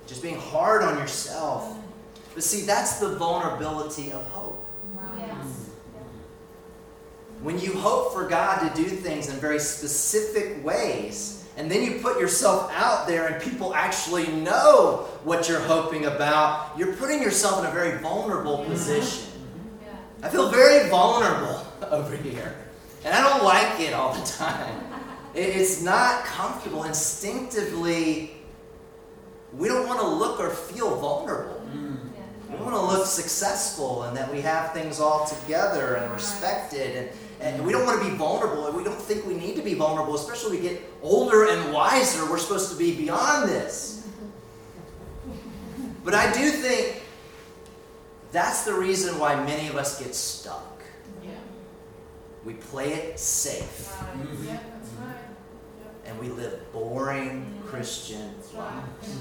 just 0.08 0.22
being 0.22 0.38
hard 0.38 0.84
on 0.84 0.98
yourself. 0.98 1.78
But 2.34 2.44
see, 2.44 2.66
that's 2.66 3.00
the 3.00 3.16
vulnerability 3.16 4.12
of 4.12 4.26
hope. 4.28 4.66
When 7.42 7.60
you 7.60 7.74
hope 7.74 8.13
for 8.13 8.28
God 8.28 8.68
to 8.68 8.82
do 8.82 8.88
things 8.88 9.30
in 9.30 9.36
very 9.36 9.60
specific 9.60 10.63
ways, 10.63 11.46
and 11.58 11.70
then 11.70 11.84
you 11.84 12.00
put 12.00 12.20
yourself 12.20 12.72
out 12.74 13.06
there 13.06 13.28
and 13.28 13.42
people 13.42 13.76
actually 13.76 14.28
know 14.28 15.08
what 15.24 15.48
you're 15.48 15.60
hoping 15.60 16.06
about, 16.06 16.72
you're 16.78 16.94
putting 16.94 17.22
yourself 17.22 17.60
in 17.60 17.70
a 17.70 17.72
very 17.72 18.00
vulnerable 18.00 18.63
position. 18.66 19.30
I 20.24 20.30
feel 20.30 20.50
very 20.50 20.89
vulnerable 20.89 21.66
over 21.92 22.16
here. 22.16 22.56
And 23.04 23.13
I 23.13 23.22
don't 23.22 23.44
like 23.44 23.80
it 23.82 23.94
all 23.94 24.13
the 24.13 24.26
time. 24.26 24.82
It's 25.36 25.82
not 25.82 26.24
comfortable. 26.24 26.86
Instinctively, 26.86 28.32
we 29.58 29.68
don't 29.68 29.88
want 29.88 30.00
to 30.00 30.08
look 30.08 30.39
or 30.39 30.50
feel 30.50 30.96
vulnerable. 31.00 31.62
We 32.50 32.60
want 32.60 32.76
to 32.76 32.82
look 32.82 33.08
successful 33.08 34.04
and 34.04 34.16
that 34.16 34.32
we 34.32 34.42
have 34.42 34.74
things 34.74 35.00
all 35.00 35.26
together 35.26 35.96
and 35.96 36.12
respected. 36.13 37.10
And, 37.42 37.56
and 37.56 37.66
we 37.66 37.72
don't 37.72 37.86
want 37.86 38.02
to 38.02 38.10
be 38.10 38.16
vulnerable. 38.16 38.68
And 38.68 38.76
we 38.76 38.84
don't 38.84 39.00
think 39.00 39.26
we 39.26 39.34
need 39.34 39.56
to 39.56 39.63
be 39.63 39.74
vulnerable, 39.74 40.16
especially 40.16 40.58
we 40.58 40.63
get 40.63 40.82
older 41.02 41.50
and 41.50 41.74
wiser. 41.74 42.30
We're 42.30 42.38
supposed 42.38 42.72
to 42.72 42.78
be 42.78 42.96
beyond 42.96 43.50
this. 43.50 44.08
But 46.04 46.13
I 46.13 46.34
do 46.34 46.50
think 46.50 47.02
that's 48.34 48.66
the 48.66 48.74
reason 48.74 49.18
why 49.20 49.42
many 49.46 49.70
of 49.70 49.78
us 49.78 50.04
get 50.04 50.13
stuck. 50.13 50.84
Yeah. 51.24 51.30
We 52.44 52.56
play 52.56 52.92
it 52.92 53.18
safe. 53.18 53.88
Mm-hmm. 53.89 54.73
And 56.13 56.21
we 56.21 56.30
live 56.30 56.71
boring 56.71 57.54
Christian 57.65 58.34
lives. 58.56 59.17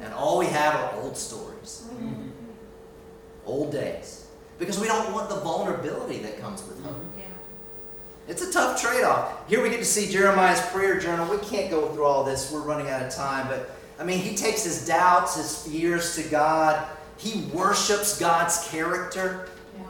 And 0.00 0.14
all 0.14 0.38
we 0.38 0.46
have 0.46 0.74
are 0.74 0.94
old 1.02 1.16
stories. 1.16 1.84
Mm-hmm 1.92 2.30
old 3.50 3.72
days 3.72 4.26
because 4.58 4.78
we 4.78 4.86
don't 4.86 5.12
want 5.12 5.28
the 5.28 5.36
vulnerability 5.36 6.18
that 6.18 6.40
comes 6.40 6.66
with 6.66 6.82
hope. 6.84 6.96
Yeah. 7.18 7.24
It's 8.28 8.42
a 8.42 8.52
tough 8.52 8.80
trade 8.80 9.04
off. 9.04 9.48
Here 9.48 9.62
we 9.62 9.70
get 9.70 9.78
to 9.78 9.84
see 9.84 10.10
Jeremiah's 10.10 10.60
prayer 10.66 11.00
journal. 11.00 11.28
We 11.30 11.38
can't 11.38 11.70
go 11.70 11.88
through 11.88 12.04
all 12.04 12.24
this, 12.24 12.52
we're 12.52 12.60
running 12.60 12.88
out 12.88 13.02
of 13.02 13.12
time. 13.12 13.48
But 13.48 13.70
I 13.98 14.04
mean, 14.04 14.18
he 14.18 14.36
takes 14.36 14.64
his 14.64 14.86
doubts, 14.86 15.36
his 15.36 15.66
fears 15.66 16.14
to 16.16 16.22
God. 16.24 16.86
He 17.16 17.42
worships 17.52 18.18
God's 18.18 18.68
character. 18.68 19.48
Wow. 19.78 19.86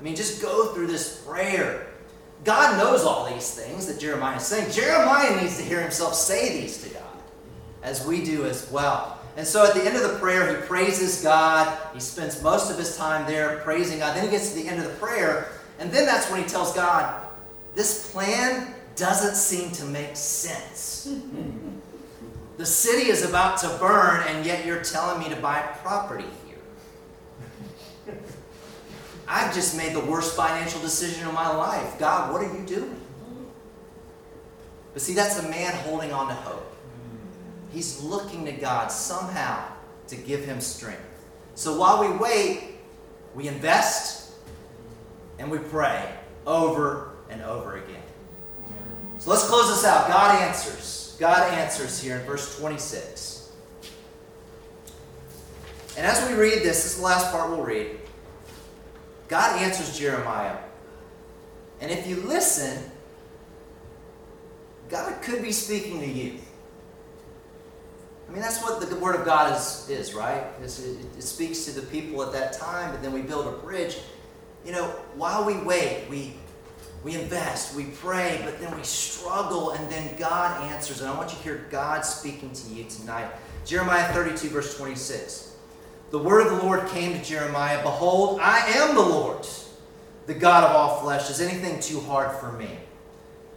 I 0.00 0.02
mean, 0.02 0.16
just 0.16 0.42
go 0.42 0.72
through 0.72 0.88
this 0.88 1.20
prayer. 1.24 1.83
God 2.44 2.76
knows 2.78 3.02
all 3.04 3.28
these 3.32 3.50
things 3.54 3.86
that 3.86 3.98
Jeremiah 3.98 4.36
is 4.36 4.46
saying. 4.46 4.70
Jeremiah 4.70 5.40
needs 5.40 5.56
to 5.56 5.64
hear 5.64 5.80
himself 5.80 6.14
say 6.14 6.60
these 6.60 6.82
to 6.82 6.90
God, 6.90 7.02
as 7.82 8.06
we 8.06 8.22
do 8.24 8.44
as 8.44 8.70
well. 8.70 9.18
And 9.36 9.46
so 9.46 9.66
at 9.66 9.74
the 9.74 9.84
end 9.84 9.96
of 9.96 10.02
the 10.02 10.18
prayer, 10.18 10.48
he 10.54 10.66
praises 10.66 11.22
God. 11.22 11.76
He 11.92 12.00
spends 12.00 12.42
most 12.42 12.70
of 12.70 12.78
his 12.78 12.96
time 12.96 13.26
there 13.26 13.58
praising 13.60 13.98
God. 13.98 14.14
Then 14.16 14.24
he 14.24 14.30
gets 14.30 14.52
to 14.52 14.62
the 14.62 14.68
end 14.68 14.78
of 14.78 14.84
the 14.84 14.96
prayer, 14.98 15.52
and 15.78 15.90
then 15.90 16.06
that's 16.06 16.30
when 16.30 16.42
he 16.42 16.48
tells 16.48 16.74
God, 16.74 17.26
This 17.74 18.12
plan 18.12 18.74
doesn't 18.94 19.34
seem 19.34 19.72
to 19.72 19.84
make 19.86 20.14
sense. 20.14 21.12
the 22.58 22.66
city 22.66 23.10
is 23.10 23.28
about 23.28 23.58
to 23.58 23.68
burn, 23.80 24.22
and 24.28 24.46
yet 24.46 24.64
you're 24.64 24.84
telling 24.84 25.18
me 25.18 25.34
to 25.34 25.40
buy 25.40 25.60
property. 25.82 26.26
I've 29.26 29.54
just 29.54 29.76
made 29.76 29.94
the 29.94 30.04
worst 30.04 30.36
financial 30.36 30.80
decision 30.80 31.26
of 31.26 31.34
my 31.34 31.54
life. 31.54 31.98
God, 31.98 32.32
what 32.32 32.42
are 32.42 32.56
you 32.56 32.64
doing? 32.66 33.00
But 34.92 35.02
see, 35.02 35.14
that's 35.14 35.38
a 35.38 35.48
man 35.48 35.74
holding 35.84 36.12
on 36.12 36.28
to 36.28 36.34
hope. 36.34 36.76
He's 37.72 38.02
looking 38.02 38.44
to 38.44 38.52
God 38.52 38.92
somehow 38.92 39.66
to 40.08 40.16
give 40.16 40.44
him 40.44 40.60
strength. 40.60 41.02
So 41.54 41.78
while 41.78 42.00
we 42.00 42.16
wait, 42.16 42.76
we 43.34 43.48
invest 43.48 44.32
and 45.38 45.50
we 45.50 45.58
pray 45.58 46.14
over 46.46 47.10
and 47.30 47.42
over 47.42 47.76
again. 47.76 48.02
So 49.18 49.30
let's 49.30 49.46
close 49.48 49.68
this 49.68 49.84
out. 49.84 50.06
God 50.06 50.40
answers. 50.42 51.16
God 51.18 51.52
answers 51.54 52.00
here 52.00 52.16
in 52.16 52.26
verse 52.26 52.58
26. 52.58 53.50
And 55.96 56.06
as 56.06 56.28
we 56.28 56.34
read 56.34 56.58
this, 56.58 56.82
this 56.82 56.86
is 56.86 56.96
the 56.98 57.04
last 57.04 57.30
part 57.30 57.50
we'll 57.50 57.62
read. 57.62 57.98
God 59.34 59.60
answers 59.60 59.98
Jeremiah. 59.98 60.56
And 61.80 61.90
if 61.90 62.06
you 62.06 62.14
listen, 62.14 62.88
God 64.88 65.20
could 65.22 65.42
be 65.42 65.50
speaking 65.50 65.98
to 65.98 66.06
you. 66.06 66.38
I 68.28 68.32
mean, 68.32 68.40
that's 68.40 68.62
what 68.62 68.88
the 68.88 68.94
Word 68.94 69.16
of 69.16 69.24
God 69.24 69.52
is, 69.52 69.88
is 69.90 70.14
right? 70.14 70.44
It, 70.62 70.78
it 71.18 71.22
speaks 71.22 71.64
to 71.64 71.72
the 71.72 71.82
people 71.82 72.22
at 72.22 72.30
that 72.30 72.52
time, 72.52 72.92
but 72.92 73.02
then 73.02 73.12
we 73.12 73.22
build 73.22 73.52
a 73.52 73.58
bridge. 73.58 73.98
You 74.64 74.70
know, 74.70 74.84
while 75.16 75.44
we 75.44 75.58
wait, 75.58 76.04
we, 76.08 76.34
we 77.02 77.16
invest, 77.16 77.74
we 77.74 77.86
pray, 77.86 78.40
but 78.44 78.60
then 78.60 78.72
we 78.76 78.84
struggle, 78.84 79.72
and 79.72 79.90
then 79.90 80.16
God 80.16 80.62
answers. 80.70 81.00
And 81.00 81.10
I 81.10 81.16
want 81.16 81.30
you 81.30 81.38
to 81.38 81.42
hear 81.42 81.66
God 81.72 82.02
speaking 82.02 82.52
to 82.52 82.68
you 82.72 82.84
tonight. 82.84 83.32
Jeremiah 83.64 84.12
32, 84.12 84.50
verse 84.50 84.78
26. 84.78 85.53
The 86.10 86.18
word 86.18 86.46
of 86.46 86.58
the 86.58 86.64
Lord 86.64 86.86
came 86.88 87.12
to 87.12 87.24
Jeremiah 87.24 87.82
Behold, 87.82 88.40
I 88.40 88.60
am 88.76 88.94
the 88.94 89.02
Lord, 89.02 89.46
the 90.26 90.34
God 90.34 90.64
of 90.64 90.76
all 90.76 91.00
flesh. 91.00 91.30
Is 91.30 91.40
anything 91.40 91.80
too 91.80 92.00
hard 92.00 92.36
for 92.38 92.52
me? 92.52 92.70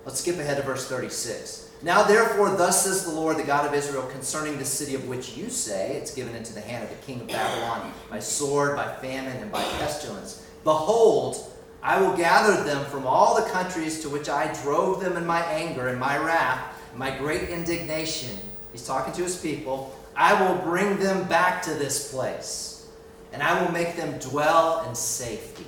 Let's 0.06 0.22
skip 0.22 0.38
ahead 0.38 0.58
to 0.58 0.64
verse 0.64 0.88
36. 0.88 1.68
Now, 1.84 2.02
therefore, 2.04 2.50
thus 2.50 2.86
says 2.86 3.04
the 3.04 3.12
Lord, 3.12 3.38
the 3.38 3.44
God 3.44 3.68
of 3.68 3.74
Israel, 3.74 4.08
concerning 4.08 4.58
the 4.58 4.66
city 4.66 4.96
of 4.96 5.08
which 5.08 5.38
you 5.38 5.50
say 5.50 5.96
it's 5.98 6.14
given 6.14 6.36
into 6.36 6.54
the 6.54 6.62
hand 6.62 6.84
of 6.84 6.90
the 6.90 7.06
king 7.06 7.22
of 7.22 7.28
Babylon 7.28 7.94
by 8.10 8.20
sword, 8.20 8.76
by 8.76 8.96
famine, 8.96 9.38
and 9.38 9.52
by 9.52 9.62
pestilence. 9.62 10.48
Behold, 10.64 11.38
I 11.84 12.02
will 12.02 12.18
gather 12.18 12.64
them 12.64 12.84
from 12.86 13.06
all 13.06 13.36
the 13.36 13.50
countries 13.50 14.02
to 14.02 14.10
which 14.10 14.28
I 14.28 14.52
drove 14.64 15.02
them 15.02 15.18
in 15.18 15.26
my 15.26 15.42
anger 15.42 15.90
and 15.90 16.00
my 16.00 16.18
wrath, 16.18 16.82
and 16.90 17.00
my 17.00 17.16
great 17.16 17.50
indignation. 17.50 18.38
He's 18.72 18.86
talking 18.86 19.14
to 19.14 19.24
his 19.24 19.38
people. 19.38 19.96
I 20.16 20.42
will 20.42 20.56
bring 20.62 20.98
them 20.98 21.28
back 21.28 21.62
to 21.64 21.74
this 21.74 22.12
place, 22.12 22.88
and 23.32 23.42
I 23.44 23.62
will 23.62 23.72
make 23.72 23.96
them 23.96 24.18
dwell 24.20 24.86
in 24.88 24.96
safety. 24.96 25.66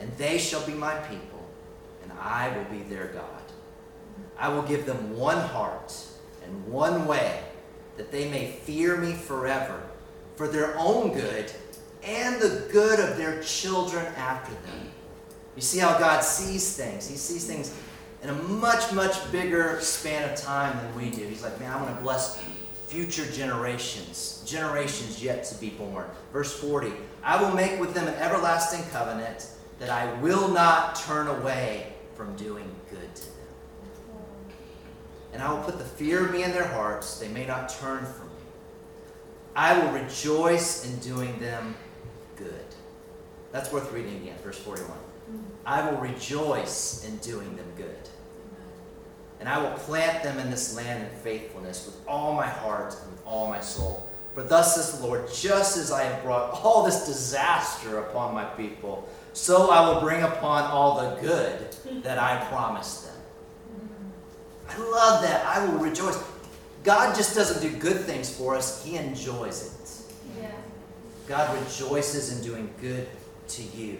And 0.00 0.10
they 0.16 0.38
shall 0.38 0.64
be 0.66 0.72
my 0.72 0.94
people, 0.94 1.46
and 2.02 2.12
I 2.20 2.56
will 2.56 2.64
be 2.64 2.82
their 2.84 3.08
God. 3.08 3.24
I 4.38 4.48
will 4.48 4.62
give 4.62 4.86
them 4.86 5.16
one 5.16 5.38
heart 5.38 5.94
and 6.44 6.66
one 6.66 7.06
way, 7.06 7.42
that 7.96 8.12
they 8.12 8.30
may 8.30 8.52
fear 8.52 8.96
me 8.96 9.12
forever, 9.12 9.82
for 10.36 10.46
their 10.46 10.78
own 10.78 11.12
good 11.12 11.50
and 12.04 12.40
the 12.40 12.68
good 12.70 13.00
of 13.00 13.16
their 13.16 13.42
children 13.42 14.06
after 14.16 14.52
them. 14.52 14.88
You 15.56 15.62
see 15.62 15.80
how 15.80 15.98
God 15.98 16.22
sees 16.22 16.76
things. 16.76 17.08
He 17.08 17.16
sees 17.16 17.44
things 17.44 17.74
in 18.22 18.30
a 18.30 18.34
much, 18.34 18.92
much 18.92 19.30
bigger 19.30 19.80
span 19.80 20.28
of 20.28 20.36
time 20.36 20.76
than 20.76 20.94
we 20.96 21.10
do. 21.10 21.24
He's 21.24 21.42
like, 21.42 21.58
man, 21.60 21.72
I'm 21.72 21.82
going 21.82 21.94
to 21.94 22.02
bless 22.02 22.42
future 22.86 23.30
generations, 23.30 24.42
generations 24.46 25.22
yet 25.22 25.44
to 25.44 25.54
be 25.60 25.70
born. 25.70 26.06
Verse 26.32 26.58
40 26.60 26.92
I 27.22 27.40
will 27.42 27.54
make 27.54 27.78
with 27.78 27.94
them 27.94 28.08
an 28.08 28.14
everlasting 28.14 28.84
covenant 28.90 29.48
that 29.78 29.90
I 29.90 30.12
will 30.20 30.48
not 30.48 30.96
turn 30.96 31.26
away 31.26 31.92
from 32.14 32.34
doing 32.36 32.68
good 32.90 33.14
to 33.14 33.24
them 33.24 33.38
and 35.32 35.42
I 35.42 35.52
will 35.52 35.62
put 35.62 35.78
the 35.78 35.84
fear 35.84 36.24
of 36.24 36.32
me 36.32 36.42
in 36.42 36.52
their 36.52 36.66
hearts, 36.66 37.18
they 37.18 37.28
may 37.28 37.46
not 37.46 37.68
turn 37.68 38.04
from 38.04 38.26
me. 38.26 38.34
I 39.54 39.78
will 39.78 39.92
rejoice 39.92 40.84
in 40.84 40.98
doing 40.98 41.38
them 41.38 41.74
good. 42.36 42.64
That's 43.52 43.72
worth 43.72 43.92
reading 43.92 44.16
again, 44.16 44.36
verse 44.42 44.58
41. 44.58 44.96
I 45.66 45.88
will 45.88 45.98
rejoice 45.98 47.06
in 47.06 47.16
doing 47.18 47.54
them 47.56 47.66
good. 47.76 47.87
And 49.40 49.48
I 49.48 49.58
will 49.58 49.76
plant 49.78 50.22
them 50.22 50.38
in 50.38 50.50
this 50.50 50.74
land 50.74 51.04
in 51.04 51.10
faithfulness 51.20 51.86
with 51.86 51.96
all 52.08 52.34
my 52.34 52.46
heart 52.46 52.96
and 53.02 53.12
with 53.12 53.22
all 53.24 53.48
my 53.48 53.60
soul. 53.60 54.08
For 54.34 54.42
thus 54.42 54.74
says 54.74 54.98
the 54.98 55.06
Lord, 55.06 55.28
just 55.32 55.76
as 55.76 55.90
I 55.90 56.04
have 56.04 56.22
brought 56.22 56.62
all 56.62 56.84
this 56.84 57.06
disaster 57.06 57.98
upon 57.98 58.34
my 58.34 58.44
people, 58.44 59.08
so 59.32 59.70
I 59.70 59.88
will 59.88 60.00
bring 60.00 60.22
upon 60.22 60.64
all 60.64 61.00
the 61.00 61.20
good 61.20 62.02
that 62.02 62.18
I 62.18 62.44
promised 62.46 63.06
them. 63.06 63.16
I 64.68 64.78
love 64.78 65.22
that. 65.22 65.44
I 65.46 65.64
will 65.64 65.78
rejoice. 65.78 66.22
God 66.84 67.14
just 67.14 67.34
doesn't 67.34 67.62
do 67.62 67.76
good 67.78 68.00
things 68.00 68.34
for 68.34 68.54
us, 68.54 68.84
He 68.84 68.96
enjoys 68.96 69.66
it. 69.66 70.40
Yeah. 70.40 70.50
God 71.26 71.58
rejoices 71.64 72.36
in 72.36 72.44
doing 72.44 72.72
good 72.80 73.08
to 73.48 73.62
you. 73.62 73.98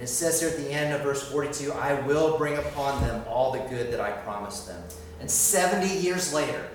And 0.00 0.08
it 0.08 0.12
says 0.12 0.40
here 0.40 0.48
at 0.48 0.56
the 0.56 0.72
end 0.72 0.94
of 0.94 1.02
verse 1.02 1.30
42 1.30 1.72
I 1.72 1.92
will 2.06 2.38
bring 2.38 2.56
upon 2.56 3.02
them 3.02 3.22
all 3.28 3.52
the 3.52 3.58
good 3.68 3.92
that 3.92 4.00
I 4.00 4.12
promised 4.12 4.66
them. 4.66 4.82
And 5.20 5.30
70 5.30 5.94
years 5.94 6.32
later, 6.32 6.66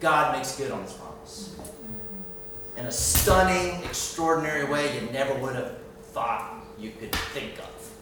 God 0.00 0.36
makes 0.36 0.56
good 0.56 0.72
on 0.72 0.82
his 0.82 0.92
promise. 0.94 1.54
In 2.76 2.86
a 2.86 2.90
stunning, 2.90 3.80
extraordinary 3.84 4.64
way 4.64 5.00
you 5.00 5.08
never 5.12 5.34
would 5.38 5.54
have 5.54 5.78
thought 6.06 6.64
you 6.80 6.90
could 6.98 7.14
think 7.14 7.60
of. 7.60 7.92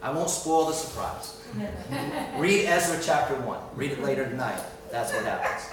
I 0.00 0.12
won't 0.12 0.30
spoil 0.30 0.66
the 0.66 0.74
surprise. 0.74 1.42
Read 2.36 2.66
Ezra 2.66 3.00
chapter 3.02 3.34
1. 3.34 3.60
Read 3.74 3.90
it 3.90 4.02
later 4.04 4.24
tonight. 4.30 4.62
That's 4.92 5.12
what 5.12 5.24
happens. 5.24 5.68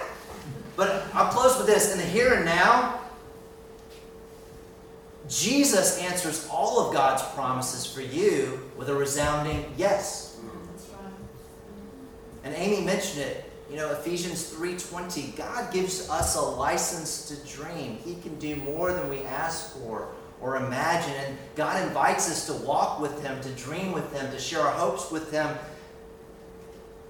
But 0.74 1.06
I'll 1.14 1.30
close 1.30 1.56
with 1.56 1.68
this. 1.68 1.92
In 1.92 1.98
the 1.98 2.04
here 2.04 2.34
and 2.34 2.44
now, 2.44 2.98
Jesus 5.28 5.98
answers 6.00 6.48
all 6.50 6.86
of 6.86 6.92
God's 6.92 7.22
promises 7.34 7.86
for 7.86 8.00
you 8.00 8.70
with 8.76 8.88
a 8.88 8.94
resounding 8.94 9.72
yes. 9.76 10.38
And 12.44 12.54
Amy 12.54 12.84
mentioned 12.84 13.22
it. 13.22 13.44
You 13.70 13.76
know, 13.76 13.90
Ephesians 13.92 14.44
3:20, 14.44 15.34
God 15.36 15.72
gives 15.72 16.10
us 16.10 16.34
a 16.36 16.40
license 16.40 17.28
to 17.28 17.56
dream. 17.56 17.98
He 18.04 18.16
can 18.16 18.38
do 18.38 18.56
more 18.56 18.92
than 18.92 19.08
we 19.08 19.22
ask 19.22 19.78
for 19.78 20.08
or 20.42 20.56
imagine. 20.56 21.14
And 21.14 21.38
God 21.54 21.80
invites 21.86 22.28
us 22.28 22.46
to 22.46 22.52
walk 22.52 23.00
with 23.00 23.22
Him, 23.22 23.40
to 23.40 23.48
dream 23.50 23.92
with 23.92 24.12
Him, 24.12 24.30
to 24.30 24.38
share 24.38 24.60
our 24.60 24.72
hopes 24.72 25.10
with 25.10 25.30
Him, 25.30 25.48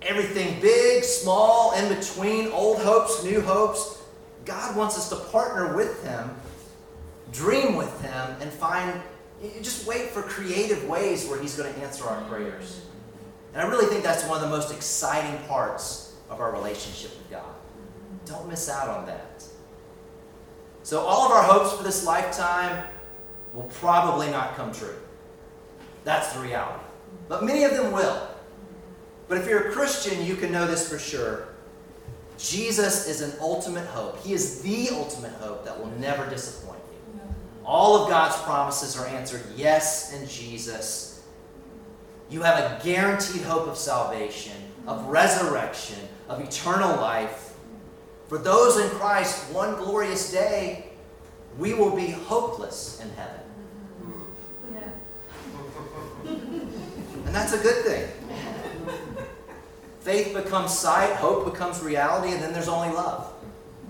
everything 0.03 0.61
big, 0.61 1.03
small, 1.03 1.72
in 1.72 1.88
between, 1.92 2.48
old 2.53 2.79
hopes, 2.79 3.25
new 3.25 3.40
hopes. 3.40 3.98
God 4.44 4.77
wants 4.77 4.96
us 4.98 5.09
to 5.09 5.16
partner 5.16 5.75
with 5.75 6.05
Him, 6.05 6.31
dream 7.33 7.75
with 7.75 8.01
Him, 8.03 8.37
and 8.40 8.53
find, 8.53 9.01
just 9.61 9.87
wait 9.87 10.11
for 10.11 10.23
creative 10.23 10.88
ways 10.88 11.27
where 11.29 11.40
He's 11.40 11.57
going 11.57 11.73
to 11.73 11.81
answer 11.81 12.05
our 12.05 12.23
prayers. 12.25 12.83
And 13.53 13.62
I 13.62 13.68
really 13.68 13.87
think 13.87 14.03
that's 14.03 14.25
one 14.27 14.37
of 14.37 14.42
the 14.42 14.55
most 14.55 14.73
exciting 14.73 15.38
parts 15.47 16.14
of 16.31 16.40
our 16.40 16.53
relationship 16.53 17.16
with 17.18 17.31
God. 17.31 17.55
Don't 18.25 18.49
miss 18.49 18.68
out 18.68 18.88
on 18.88 19.07
that. 19.07 19.45
So, 20.85 21.01
all 21.01 21.27
of 21.27 21.33
our 21.33 21.42
hopes 21.42 21.77
for 21.77 21.83
this 21.83 22.05
lifetime 22.05 22.87
will 23.53 23.64
probably 23.64 24.31
not 24.31 24.57
come 24.57 24.73
true. 24.73 24.95
That's 26.05 26.33
the 26.33 26.40
reality. 26.40 26.85
But 27.29 27.45
many 27.45 27.64
of 27.64 27.73
them 27.73 27.92
will. 27.92 28.29
But 29.29 29.38
if 29.38 29.47
you're 29.47 29.68
a 29.68 29.73
Christian, 29.73 30.25
you 30.25 30.37
can 30.37 30.51
know 30.51 30.66
this 30.66 30.88
for 30.88 30.99
sure. 30.99 31.49
Jesus 32.38 33.07
is 33.09 33.21
an 33.21 33.33
ultimate 33.40 33.87
hope. 33.87 34.23
He 34.25 34.33
is 34.33 34.62
the 34.62 34.88
ultimate 34.90 35.33
hope 35.35 35.64
that 35.64 35.79
will 35.79 35.90
never 35.99 36.29
disappoint. 36.29 36.71
All 37.64 38.03
of 38.03 38.09
God's 38.09 38.37
promises 38.42 38.96
are 38.96 39.07
answered 39.07 39.42
yes 39.57 40.12
in 40.12 40.27
Jesus. 40.29 41.25
You 42.31 42.42
have 42.42 42.59
a 42.59 42.85
guaranteed 42.85 43.42
hope 43.42 43.68
of 43.68 43.77
salvation, 43.77 44.57
of 44.87 45.07
resurrection, 45.07 45.98
of 46.29 46.40
eternal 46.40 46.96
life. 46.96 47.55
For 48.29 48.38
those 48.38 48.79
in 48.79 48.88
Christ, 48.90 49.52
one 49.52 49.77
glorious 49.77 50.33
day, 50.33 50.87
we 51.58 51.75
will 51.75 51.94
be 51.94 52.08
hopeless 52.08 53.00
in 53.02 53.10
heaven. 53.10 53.40
And 57.27 57.35
that's 57.35 57.52
a 57.52 57.58
good 57.58 57.85
thing. 57.85 58.08
Faith 60.00 60.35
becomes 60.35 60.77
sight, 60.77 61.15
hope 61.17 61.50
becomes 61.50 61.81
reality, 61.81 62.33
and 62.33 62.42
then 62.42 62.52
there's 62.52 62.69
only 62.69 62.92
love. 62.94 63.31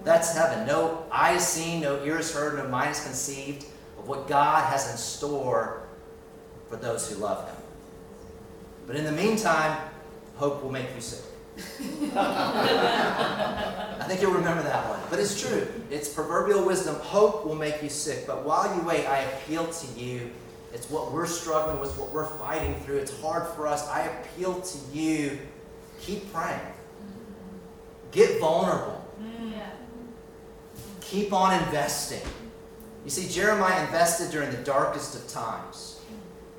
That's 0.04 0.36
heaven. 0.36 0.66
No 0.66 1.04
eyes 1.10 1.46
seen, 1.46 1.80
no 1.80 2.02
ears 2.04 2.34
heard, 2.34 2.56
no 2.56 2.68
minds 2.68 3.04
conceived 3.04 3.66
of 3.98 4.08
what 4.08 4.28
God 4.28 4.64
has 4.70 4.90
in 4.90 4.96
store 4.96 5.82
for 6.68 6.76
those 6.76 7.10
who 7.10 7.16
love 7.18 7.48
Him. 7.48 7.56
But 8.86 8.96
in 8.96 9.04
the 9.04 9.12
meantime, 9.12 9.78
hope 10.36 10.62
will 10.62 10.72
make 10.72 10.94
you 10.94 11.00
sick. 11.00 11.24
I 12.16 14.04
think 14.08 14.20
you'll 14.22 14.32
remember 14.32 14.62
that 14.62 14.88
one. 14.88 14.98
But 15.10 15.20
it's 15.20 15.40
true. 15.40 15.66
It's 15.90 16.08
proverbial 16.08 16.64
wisdom. 16.64 16.96
Hope 16.96 17.44
will 17.44 17.54
make 17.54 17.82
you 17.82 17.88
sick. 17.88 18.26
But 18.26 18.44
while 18.44 18.74
you 18.74 18.82
wait, 18.82 19.06
I 19.06 19.18
appeal 19.18 19.66
to 19.66 20.00
you. 20.00 20.30
It's 20.72 20.88
what 20.90 21.12
we're 21.12 21.26
struggling 21.26 21.78
with, 21.78 21.96
what 21.98 22.10
we're 22.10 22.24
fighting 22.24 22.74
through. 22.80 22.96
It's 22.98 23.20
hard 23.20 23.46
for 23.54 23.66
us. 23.66 23.86
I 23.88 24.06
appeal 24.06 24.60
to 24.60 24.78
you 24.92 25.38
Keep 26.02 26.32
praying. 26.32 26.60
Get 28.10 28.40
vulnerable. 28.40 29.01
Keep 31.12 31.34
on 31.34 31.62
investing. 31.62 32.22
You 33.04 33.10
see, 33.10 33.28
Jeremiah 33.28 33.84
invested 33.84 34.30
during 34.30 34.50
the 34.50 34.56
darkest 34.64 35.14
of 35.14 35.28
times. 35.28 36.00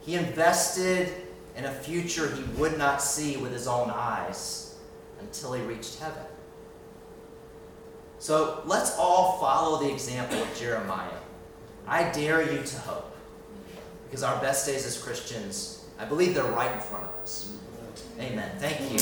He 0.02 0.14
invested 0.14 1.12
in 1.58 1.66
a 1.66 1.72
future 1.72 2.30
he 2.30 2.44
would 2.60 2.78
not 2.78 3.02
see 3.02 3.36
with 3.38 3.52
his 3.52 3.68
own 3.68 3.90
eyes 3.90 4.76
until 5.20 5.54
he 5.54 5.64
reached 5.64 5.98
heaven. 5.98 6.22
So 8.20 8.62
let's 8.66 8.96
all 9.00 9.40
follow 9.40 9.80
the 9.80 9.92
example 9.92 10.40
of 10.40 10.56
Jeremiah. 10.56 11.10
I 11.88 12.12
dare 12.12 12.44
you 12.44 12.62
to 12.62 12.78
hope. 12.78 13.18
Because 14.06 14.22
our 14.22 14.40
best 14.40 14.68
days 14.68 14.86
as 14.86 15.02
Christians, 15.02 15.84
I 15.98 16.06
believe 16.06 16.36
they're 16.36 16.44
right 16.44 16.72
in 16.72 16.80
front 16.80 17.06
of 17.06 17.16
us. 17.24 17.58
Amen. 18.20 18.52
Thank 18.60 18.82
you. 18.92 19.00